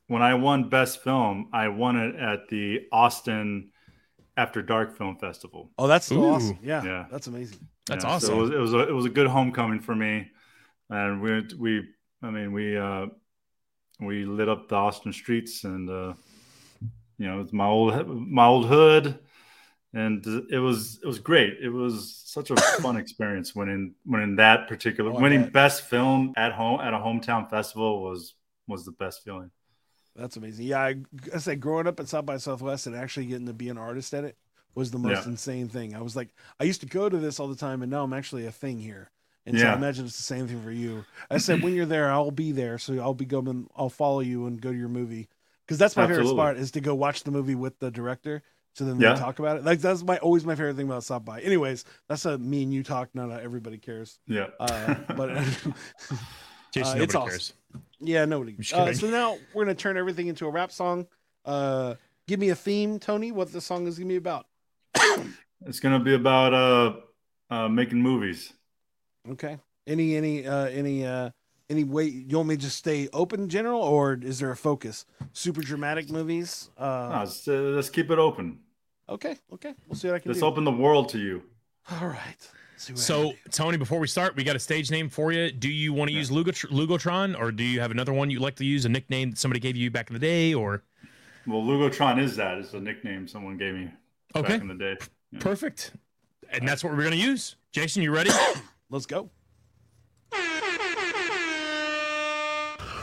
[0.09, 3.71] when I won Best Film, I won it at the Austin
[4.37, 5.71] After Dark Film Festival.
[5.79, 6.59] Oh, that's so awesome!
[6.63, 7.05] Yeah, Yeah.
[7.11, 7.61] that's amazing.
[7.87, 8.35] That's Yeah, so awesome.
[8.35, 10.31] it was it was a, it was a good homecoming for me,
[10.91, 11.83] and we we
[12.23, 13.07] I mean we uh,
[14.01, 16.15] we lit up the Austin streets, and uh,
[17.19, 19.19] you know it's my old my old hood,
[19.95, 21.55] and it was it was great.
[21.63, 25.53] It was such a fun experience winning winning that particular Oh, winning bet.
[25.53, 28.35] best film at home at a hometown festival was
[28.67, 29.51] was the best feeling.
[30.17, 30.67] That's amazing.
[30.67, 30.97] Yeah, I,
[31.35, 34.15] I said growing up at South by Southwest and actually getting to be an artist
[34.15, 34.37] at it
[34.75, 35.27] was the most Yeah.
[35.27, 35.95] insane thing.
[35.95, 36.31] I was like,
[36.61, 38.79] I used to go to this all the time, and now I'm actually a thing
[38.79, 39.11] here.
[39.47, 41.07] And so I imagine it's the same thing for you.
[41.31, 44.47] I said, when you're there, I'll be there, so I'll be going, I'll follow you
[44.47, 45.29] and go to your movie
[45.67, 46.35] because that's my favorite Absolutely.
[46.35, 48.43] part is to go watch the movie with the director.
[48.75, 49.13] So then Yeah.
[49.15, 49.65] we talk about it.
[49.65, 51.41] Like that's my always my favorite thing about stop by.
[51.41, 53.09] Anyways, that's a me and you talk.
[53.15, 54.19] Not a everybody cares.
[54.27, 55.31] Yeah, Uh, but
[56.73, 57.29] Jason, Uh, it's nobody awesome.
[57.29, 57.53] cares.
[58.01, 58.57] Yeah, nobody.
[58.57, 61.07] just Uh, so now we're gonna turn everything into a rap song.
[61.45, 61.95] Uh,
[62.27, 63.31] give me a theme, Tony.
[63.33, 64.47] What the song is gonna be about?
[65.67, 66.93] It's gonna be about uh,
[67.49, 68.53] uh making movies.
[69.31, 69.59] Okay.
[69.87, 71.31] Any any uh any uh
[71.71, 74.57] any way you want me to just stay open in general, or is there a
[74.57, 75.07] focus?
[75.33, 76.71] Super dramatic movies.
[76.79, 78.59] No, Uh, let's, uh, let's keep it open.
[79.09, 79.75] Okay, okay.
[79.89, 80.47] We'll see what I can Let's do.
[80.47, 81.43] open the world to you.
[81.91, 82.49] All right.
[82.77, 83.33] See what I So.
[83.51, 85.51] Tony, before we start, we got a stage name for you.
[85.53, 88.57] Do you want to use Lugotr- Lugotron, or do you have another one you'd like
[88.57, 90.83] to use, a nickname that somebody gave you back in the day, or?
[91.47, 92.59] Well, Lugotron is that.
[92.59, 93.91] It's a nickname someone gave me
[94.35, 94.49] Okay.
[94.49, 94.97] back in the day.
[95.31, 95.39] Yeah.
[95.41, 95.93] Perfect.
[96.51, 97.57] And that's what we're going to use.
[97.73, 98.31] Jason, you ready?
[98.91, 99.31] let's go.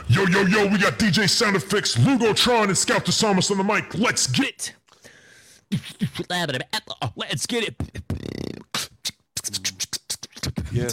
[0.08, 3.64] Yo, yo, yo, we got DJ Sound Effects, Lugotron, and Scout the Psalmist on the
[3.64, 3.94] mic.
[3.94, 4.74] Let's get it.
[7.16, 7.76] Let's get it.
[10.72, 10.88] Yeah.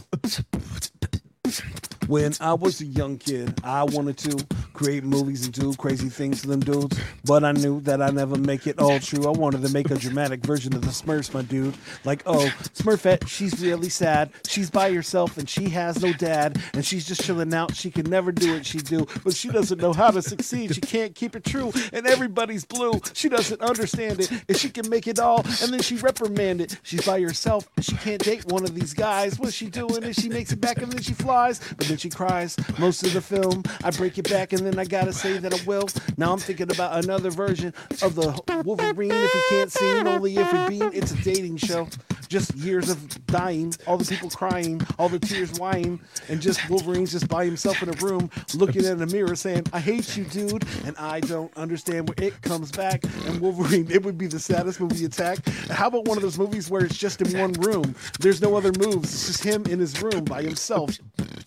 [2.10, 4.44] When I was a young kid, I wanted to
[4.74, 8.36] create movies and do crazy things to them dudes, but I knew that I'd never
[8.36, 9.28] make it all true.
[9.28, 11.76] I wanted to make a dramatic version of the Smurfs, my dude.
[12.06, 14.32] Like, oh, Smurfette, she's really sad.
[14.48, 17.76] She's by herself and she has no dad, and she's just chilling out.
[17.76, 20.74] She can never do what she do, but she doesn't know how to succeed.
[20.74, 23.00] She can't keep it true, and everybody's blue.
[23.14, 26.76] She doesn't understand it, and she can make it all, and then she reprimanded.
[26.82, 29.38] She's by herself, and she can't date one of these guys.
[29.38, 30.04] What's she doing?
[30.04, 32.56] And she makes it back, and then she flies, but then she cries.
[32.78, 35.64] Most of the film, I break it back, and then I gotta say that I
[35.66, 35.88] will.
[36.18, 39.12] Now I'm thinking about another version of the Wolverine.
[39.12, 40.94] If we can't see it, only if we being.
[40.94, 41.88] It's a dating show.
[42.28, 47.12] Just years of dying, all the people crying, all the tears whining, and just Wolverine's
[47.12, 50.64] just by himself in a room, looking in a mirror, saying, "I hate you, dude,"
[50.86, 53.04] and I don't understand where it comes back.
[53.26, 55.44] And Wolverine, it would be the saddest movie attack.
[55.72, 57.96] How about one of those movies where it's just in one room?
[58.20, 59.12] There's no other moves.
[59.12, 61.00] It's just him in his room by himself,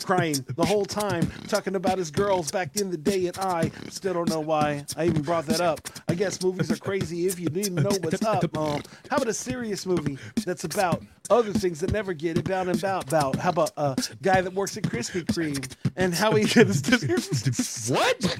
[0.05, 4.15] crying the whole time, talking about his girls back in the day, and I still
[4.15, 5.81] don't know why I even brought that up.
[6.09, 8.43] I guess movies are crazy if you didn't know what's up.
[8.63, 11.03] Um, how about a serious movie that's about
[11.33, 13.09] other things that never get about and about?
[13.09, 16.83] About how about a guy that works at Krispy Kreme and how he gets
[17.91, 18.39] What?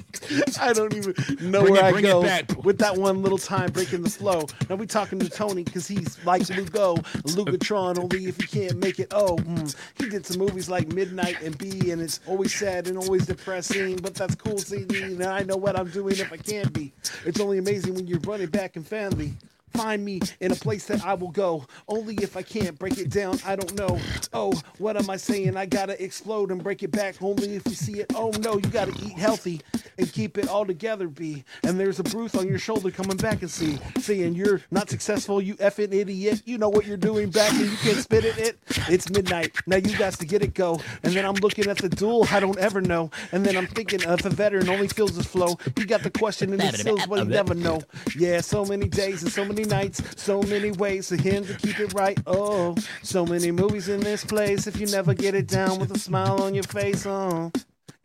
[0.59, 2.21] I don't even know Bring where it- I go
[2.63, 4.45] with that one little time breaking the flow.
[4.69, 6.95] Now we talking to Tony because he's like Lugo,
[7.35, 7.97] Lugatron.
[7.99, 9.07] Only if he can't make it.
[9.11, 9.75] Oh, mm.
[9.97, 13.97] he did some movies like Midnight and B, and it's always sad and always depressing.
[13.97, 15.03] But that's cool, CD.
[15.03, 16.93] And I know what I'm doing if I can't be.
[17.25, 19.33] It's only amazing when you're running back and family.
[19.73, 21.65] Find me in a place that I will go.
[21.87, 23.99] Only if I can't break it down, I don't know.
[24.33, 25.57] Oh, what am I saying?
[25.57, 27.21] I gotta explode and break it back.
[27.21, 28.11] Only if you see it.
[28.15, 29.61] Oh no, you gotta eat healthy
[29.97, 31.43] and keep it all together, B.
[31.63, 35.41] And there's a Bruce on your shoulder coming back and see, saying you're not successful,
[35.41, 36.43] you effing idiot.
[36.45, 38.37] You know what you're doing back and you can't spit it.
[38.37, 38.57] It.
[38.89, 39.55] It's midnight.
[39.67, 40.79] Now you got to get it go.
[41.03, 42.27] And then I'm looking at the duel.
[42.31, 43.09] I don't ever know.
[43.31, 45.57] And then I'm thinking of the veteran only feels his flow.
[45.75, 47.81] He got the question and he feels what he never know.
[48.17, 51.79] Yeah, so many days and so many nights, so many ways for him to keep
[51.79, 52.19] it right.
[52.25, 54.67] Oh, so many movies in this place.
[54.67, 57.51] If you never get it down with a smile on your face, oh.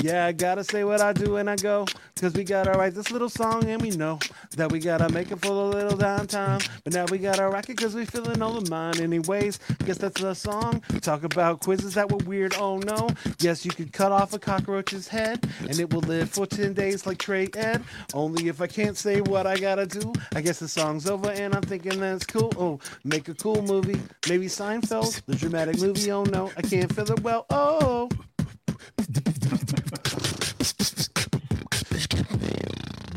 [0.00, 1.84] Yeah, I gotta say what I do when I go.
[2.20, 4.20] Cause we gotta write this little song and we know
[4.56, 6.64] that we gotta make it for the little downtime.
[6.84, 9.00] But now we gotta rock it cause we feeling all of mine.
[9.00, 10.82] Anyways, guess that's the song.
[11.00, 13.08] Talk about quizzes that were weird, oh no.
[13.40, 17.04] Yes, you could cut off a cockroach's head and it will live for 10 days
[17.04, 17.82] like Trey Ed.
[18.14, 20.12] Only if I can't say what I gotta do.
[20.32, 22.52] I guess the song's over and I'm thinking that's cool.
[22.56, 24.00] Oh, make a cool movie.
[24.28, 26.52] Maybe Seinfeld, the dramatic movie, oh no.
[26.56, 28.08] I can't feel it well, oh.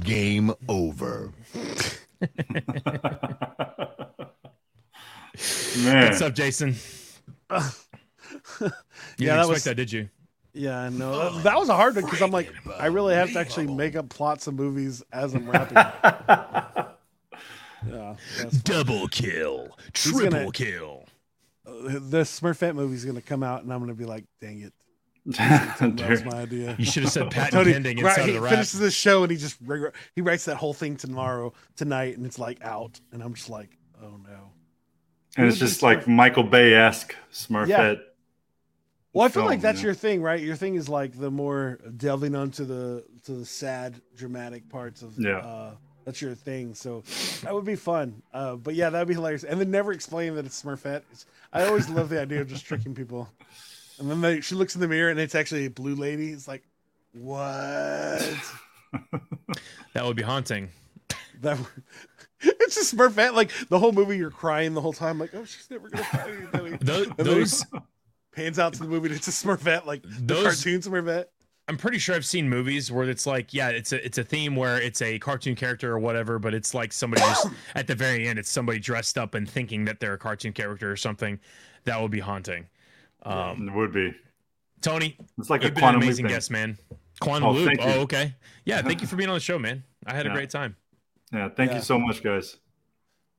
[0.04, 1.32] Game over.
[5.84, 6.76] Man, What's up, Jason?
[9.18, 10.10] You Yeah, didn't that expect was- that, did you?
[10.54, 11.18] Yeah, I know.
[11.18, 13.68] That, oh, that was a hard one because I'm like, I really have to actually
[13.68, 15.78] make up plots of movies as I'm rapping.
[17.88, 18.16] yeah,
[18.64, 21.06] Double kill, He's gonna- kill.
[21.66, 24.74] Uh, the Smurfette movie's gonna come out, and I'm gonna be like, dang it,
[25.26, 26.76] that was my idea.
[26.80, 28.52] You should have said patent Tony pending right, inside he of the rap.
[28.52, 32.26] finishes this show and he just re- he writes that whole thing tomorrow tonight, and
[32.26, 34.52] it's like out, and I'm just like, oh no.
[35.38, 38.02] and it's just like Michael Bay esque Smurfette.
[39.14, 39.88] Well, I feel film, like that's yeah.
[39.88, 40.42] your thing, right?
[40.42, 45.20] Your thing is like the more delving onto the to the sad, dramatic parts of
[45.20, 45.38] Yeah.
[45.38, 47.04] Uh, that's your thing, so
[47.44, 48.24] that would be fun.
[48.34, 49.44] Uh, but yeah, that'd be hilarious.
[49.44, 51.04] And then never explain that it's Smurfette.
[51.12, 53.30] It's, I always love the idea of just tricking people.
[54.02, 56.32] And then they, she looks in the mirror and it's actually a blue lady.
[56.32, 56.64] It's like,
[57.14, 58.36] what?
[59.94, 60.70] That would be haunting.
[61.42, 61.58] That
[62.42, 63.34] it's just Smurfette.
[63.34, 65.20] Like the whole movie, you're crying the whole time.
[65.20, 66.78] Like, oh, she's never gonna find anybody.
[66.82, 67.66] Those, those
[68.34, 69.08] pans out to the movie.
[69.08, 71.26] and It's a Smurfette, like those, the cartoon Smurfette.
[71.68, 74.56] I'm pretty sure I've seen movies where it's like, yeah, it's a it's a theme
[74.56, 78.28] where it's a cartoon character or whatever, but it's like somebody just at the very
[78.28, 81.40] end, it's somebody dressed up and thinking that they're a cartoon character or something.
[81.84, 82.68] That would be haunting.
[83.24, 84.14] Um, It would be.
[84.82, 86.78] Tony, It's like you've a been an amazing guest, man.
[87.20, 87.78] Quantum Oh, Loop.
[87.82, 88.34] Oh, okay.
[88.66, 89.84] Yeah, thank you for being on the show, man.
[90.08, 90.76] I had a great time.
[91.32, 91.78] Yeah, thank Yeah.
[91.78, 92.58] you so much, guys.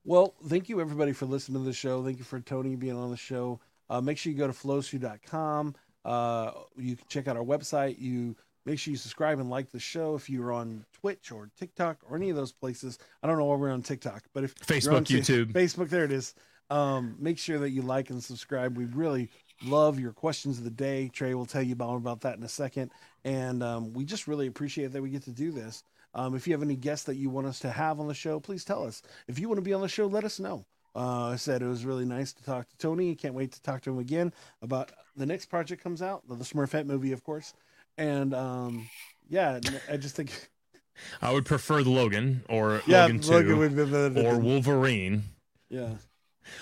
[0.05, 2.03] Well, thank you everybody for listening to the show.
[2.03, 3.59] Thank you for Tony being on the show.
[3.89, 5.75] Uh, make sure you go to flowstoyou.com.
[6.05, 7.99] Uh, you can check out our website.
[7.99, 11.97] You make sure you subscribe and like the show if you're on Twitch or TikTok
[12.09, 12.97] or any of those places.
[13.21, 15.51] I don't know why we're on TikTok, but if you're Facebook, on YouTube.
[15.53, 16.33] Facebook, there it is.
[16.69, 18.77] Um, make sure that you like and subscribe.
[18.77, 19.29] We really
[19.63, 21.09] love your questions of the day.
[21.09, 22.91] Trey will tell you about, about that in a second.
[23.23, 25.83] And um, we just really appreciate that we get to do this.
[26.15, 28.39] Um, if you have any guests that you want us to have on the show,
[28.39, 29.01] please tell us.
[29.27, 30.65] If you want to be on the show, let us know.
[30.95, 33.15] Uh, I said it was really nice to talk to Tony.
[33.15, 36.85] Can't wait to talk to him again about the next project comes out, the Smurfette
[36.85, 37.53] movie, of course.
[37.97, 38.87] And um,
[39.27, 39.59] yeah,
[39.89, 40.49] I just think
[41.21, 45.23] I would prefer the Logan or yeah, Logan 2 Logan would be the, or Wolverine.
[45.69, 45.89] yeah.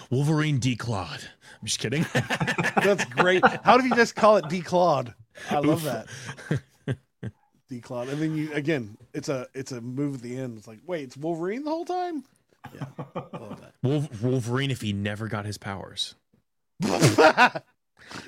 [0.10, 1.24] Wolverine declawed.
[1.62, 2.06] I'm just kidding.
[2.14, 3.44] That's great.
[3.64, 5.14] How did you just call it declawed?
[5.50, 6.08] I love that.
[7.70, 8.10] Declawed.
[8.10, 10.58] And then you again, it's a it's a move at the end.
[10.58, 12.24] It's like, wait, it's Wolverine the whole time?
[12.76, 12.86] Yeah.
[13.16, 16.16] I love Wolf- Wolverine if he never got his powers.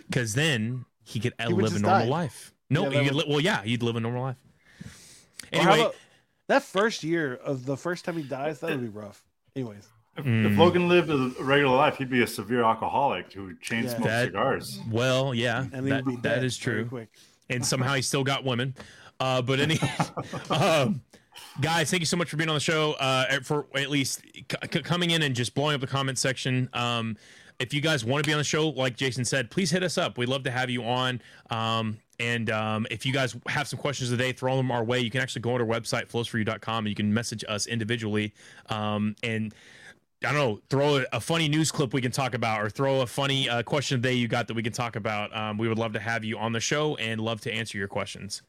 [0.08, 2.06] Because then he could He live a normal die.
[2.06, 2.54] life.
[2.70, 4.38] No, Yeah, that could would- li- well, yeah, you'd live a normal life.
[5.52, 5.96] Anyway, about-
[6.48, 9.22] that first year of the first time he dies, that would be rough.
[9.56, 9.88] Anyways.
[10.16, 10.52] If, Mm.
[10.52, 13.90] if Logan lived a regular life, he'd be a severe alcoholic who chain Yeah.
[13.90, 14.80] smoked That- cigars.
[14.90, 17.08] well, yeah, And that, would that dead true.
[17.50, 18.76] And somehow he still got women.
[19.20, 19.80] Uh, but any,
[20.50, 21.02] um,
[21.62, 22.94] guys, thank you so much for being on the show.
[22.94, 26.70] Uh, for at least c- c- coming in and just blowing up the comment section.
[26.74, 27.18] Um,
[27.60, 29.98] if you guys want to be on the show, like Jason said, please hit us
[29.98, 30.18] up.
[30.18, 31.22] We'd love to have you on.
[31.50, 35.00] Um, and um, if you guys have some questions today, throw them our way.
[35.00, 38.34] You can actually go on our website, flowstoyou.com, and you can message us individually.
[38.70, 39.54] Um, and
[40.26, 43.02] I don't know, throw a, a funny news clip we can talk about, or throw
[43.02, 45.36] a funny uh, question of the day you got that we can talk about.
[45.36, 47.88] Um, we would love to have you on the show and love to answer your
[47.88, 48.42] questions.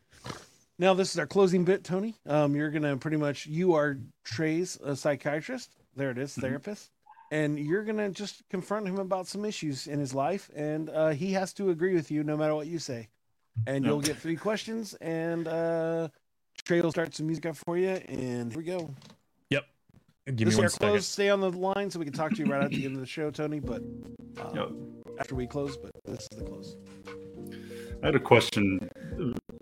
[0.79, 2.15] Now this is our closing bit, Tony.
[2.27, 5.71] Um, you're gonna pretty much you are Trey's a psychiatrist.
[5.97, 6.41] There it is, Mm-hmm.
[6.41, 6.91] therapist,
[7.31, 11.33] and you're gonna just confront him about some issues in his life, and uh, he
[11.33, 13.09] has to agree with you no matter what you say.
[13.69, 16.09] And you'll get three questions, and uh,
[16.65, 18.93] Trey will start some music up for you, and here we go.
[20.27, 21.07] Give this me is one our close.
[21.07, 23.01] Stay on the line so we can talk to you right at the end of
[23.01, 23.61] the show, Tony.
[23.61, 23.83] But
[24.41, 24.69] um, Yep.
[25.21, 26.77] after we close, but this is the close.
[28.03, 28.89] I had a question.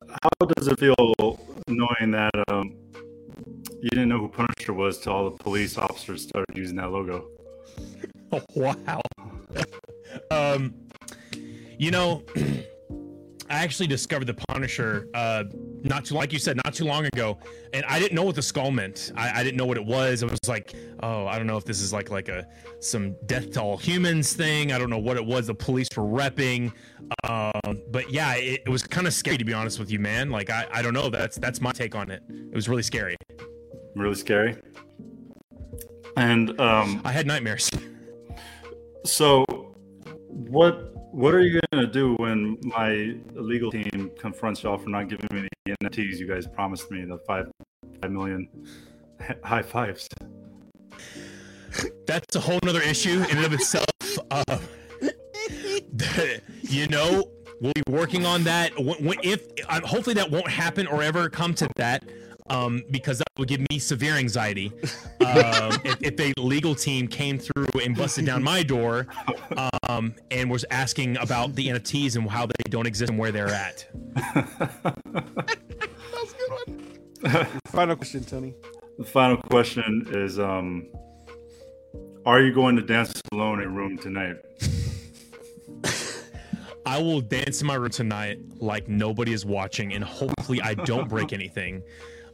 [0.09, 0.95] How does it feel
[1.67, 2.77] knowing that um,
[3.81, 7.27] you didn't know who Punisher was till all the police officers started using that logo?
[8.31, 9.01] Oh, wow.
[10.31, 10.75] um,
[11.77, 12.23] you know,
[13.51, 15.45] I actually discovered the Punisher uh,
[15.83, 17.39] not too, like you said, not too long ago,
[17.73, 19.13] and I didn't know what the skull meant.
[19.17, 20.23] I, I didn't know what it was.
[20.23, 22.47] I was like, oh, I don't know if this is like like a
[22.81, 24.73] some death to all humans thing.
[24.73, 25.47] I don't know what it was.
[25.47, 26.73] The police were repping,
[27.25, 30.31] um, but yeah, it, it was kind of scary to be honest with you, man.
[30.31, 31.11] Like I, I don't know.
[31.11, 32.23] That's that's my take on it.
[32.29, 33.17] It was really scary.
[33.95, 34.57] Really scary.
[36.17, 37.71] And um, I had nightmares.
[39.05, 39.45] so,
[40.29, 45.29] what what are you gonna do when my legal team confronts y'all for not giving
[45.33, 47.51] me the NFTs you guys promised me the five
[48.01, 48.49] five million
[49.45, 50.09] high fives?
[52.07, 53.87] that's a whole nother issue in and of itself.
[54.31, 54.59] Uh,
[56.63, 57.25] you know,
[57.61, 58.73] we'll be working on that.
[58.77, 62.05] If uh, hopefully that won't happen or ever come to that,
[62.51, 64.73] um, because that would give me severe anxiety.
[65.21, 69.07] Um, if, if a legal team came through and busted down my door,
[69.89, 73.49] um, and was asking about the NFTs and how they don't exist and where they're
[73.49, 73.87] at.
[74.15, 74.45] That's
[76.35, 77.47] good one.
[77.67, 78.55] Final question, Tony.
[78.99, 80.89] The final question is: um,
[82.27, 84.37] Are you going to dance alone in a room tonight?
[86.85, 91.09] I will dance in my room tonight like nobody is watching, and hopefully I don't
[91.09, 91.83] break anything.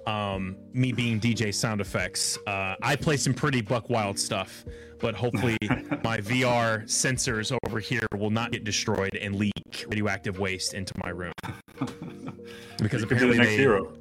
[0.09, 4.65] Um, me being DJ sound effects, uh, I play some pretty buck wild stuff,
[5.01, 5.59] but hopefully
[6.03, 9.53] my VR sensors over here will not get destroyed and leak
[9.87, 11.33] radioactive waste into my room.
[12.79, 13.93] Because You could be the apparently next they, hero.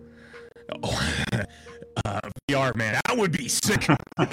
[2.05, 3.89] uh, VR man, that would be sick.
[4.19, 4.25] I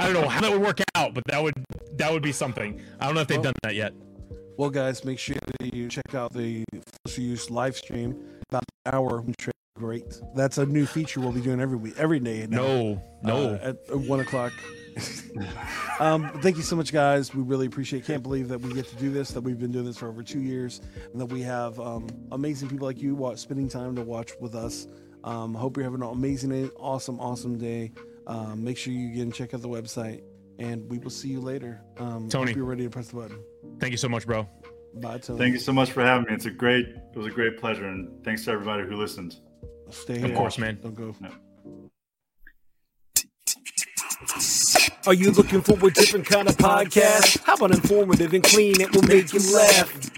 [0.00, 1.54] don't know how that would work out, but that would
[1.94, 2.80] that would be something.
[3.00, 3.94] I don't know if they've done that yet.
[4.56, 6.64] Well, guys, make sure that you check out the
[7.06, 8.20] First Use live stream
[8.50, 10.20] about an hour when Trey Great.
[10.34, 12.44] That's a new feature we'll be doing every week, every day.
[12.48, 13.36] now, No, no.
[13.36, 14.52] uh, at uh, one o'clock.
[16.00, 17.32] um, thank you so much, guys.
[17.32, 18.04] We really appreciate.
[18.04, 19.30] Can't believe that we get to do this.
[19.30, 20.80] That we've been doing this for over two years,
[21.12, 24.56] and that we have um, amazing people like you watch, spending time to watch with
[24.56, 24.88] us.
[25.22, 27.92] Um, hope you're having an amazing, awesome, awesome day.
[28.26, 30.22] Um, make sure you get and check out the website,
[30.58, 31.80] and we will see you later.
[31.98, 32.52] Um, Tony.
[32.52, 33.38] you're ready to press the button.
[33.78, 34.48] Thank you so much, bro.
[34.94, 35.38] Bye, Tony.
[35.38, 36.34] Thank you so much for having me.
[36.34, 39.36] It's a great, it was a great pleasure, and thanks to everybody who listened.
[39.90, 40.78] Stay Of course, man.
[40.82, 41.14] Don't go.
[45.06, 47.42] Are you looking for a different kind of podcast?
[47.44, 48.80] How about informative and clean?
[48.80, 50.17] It will make you laugh.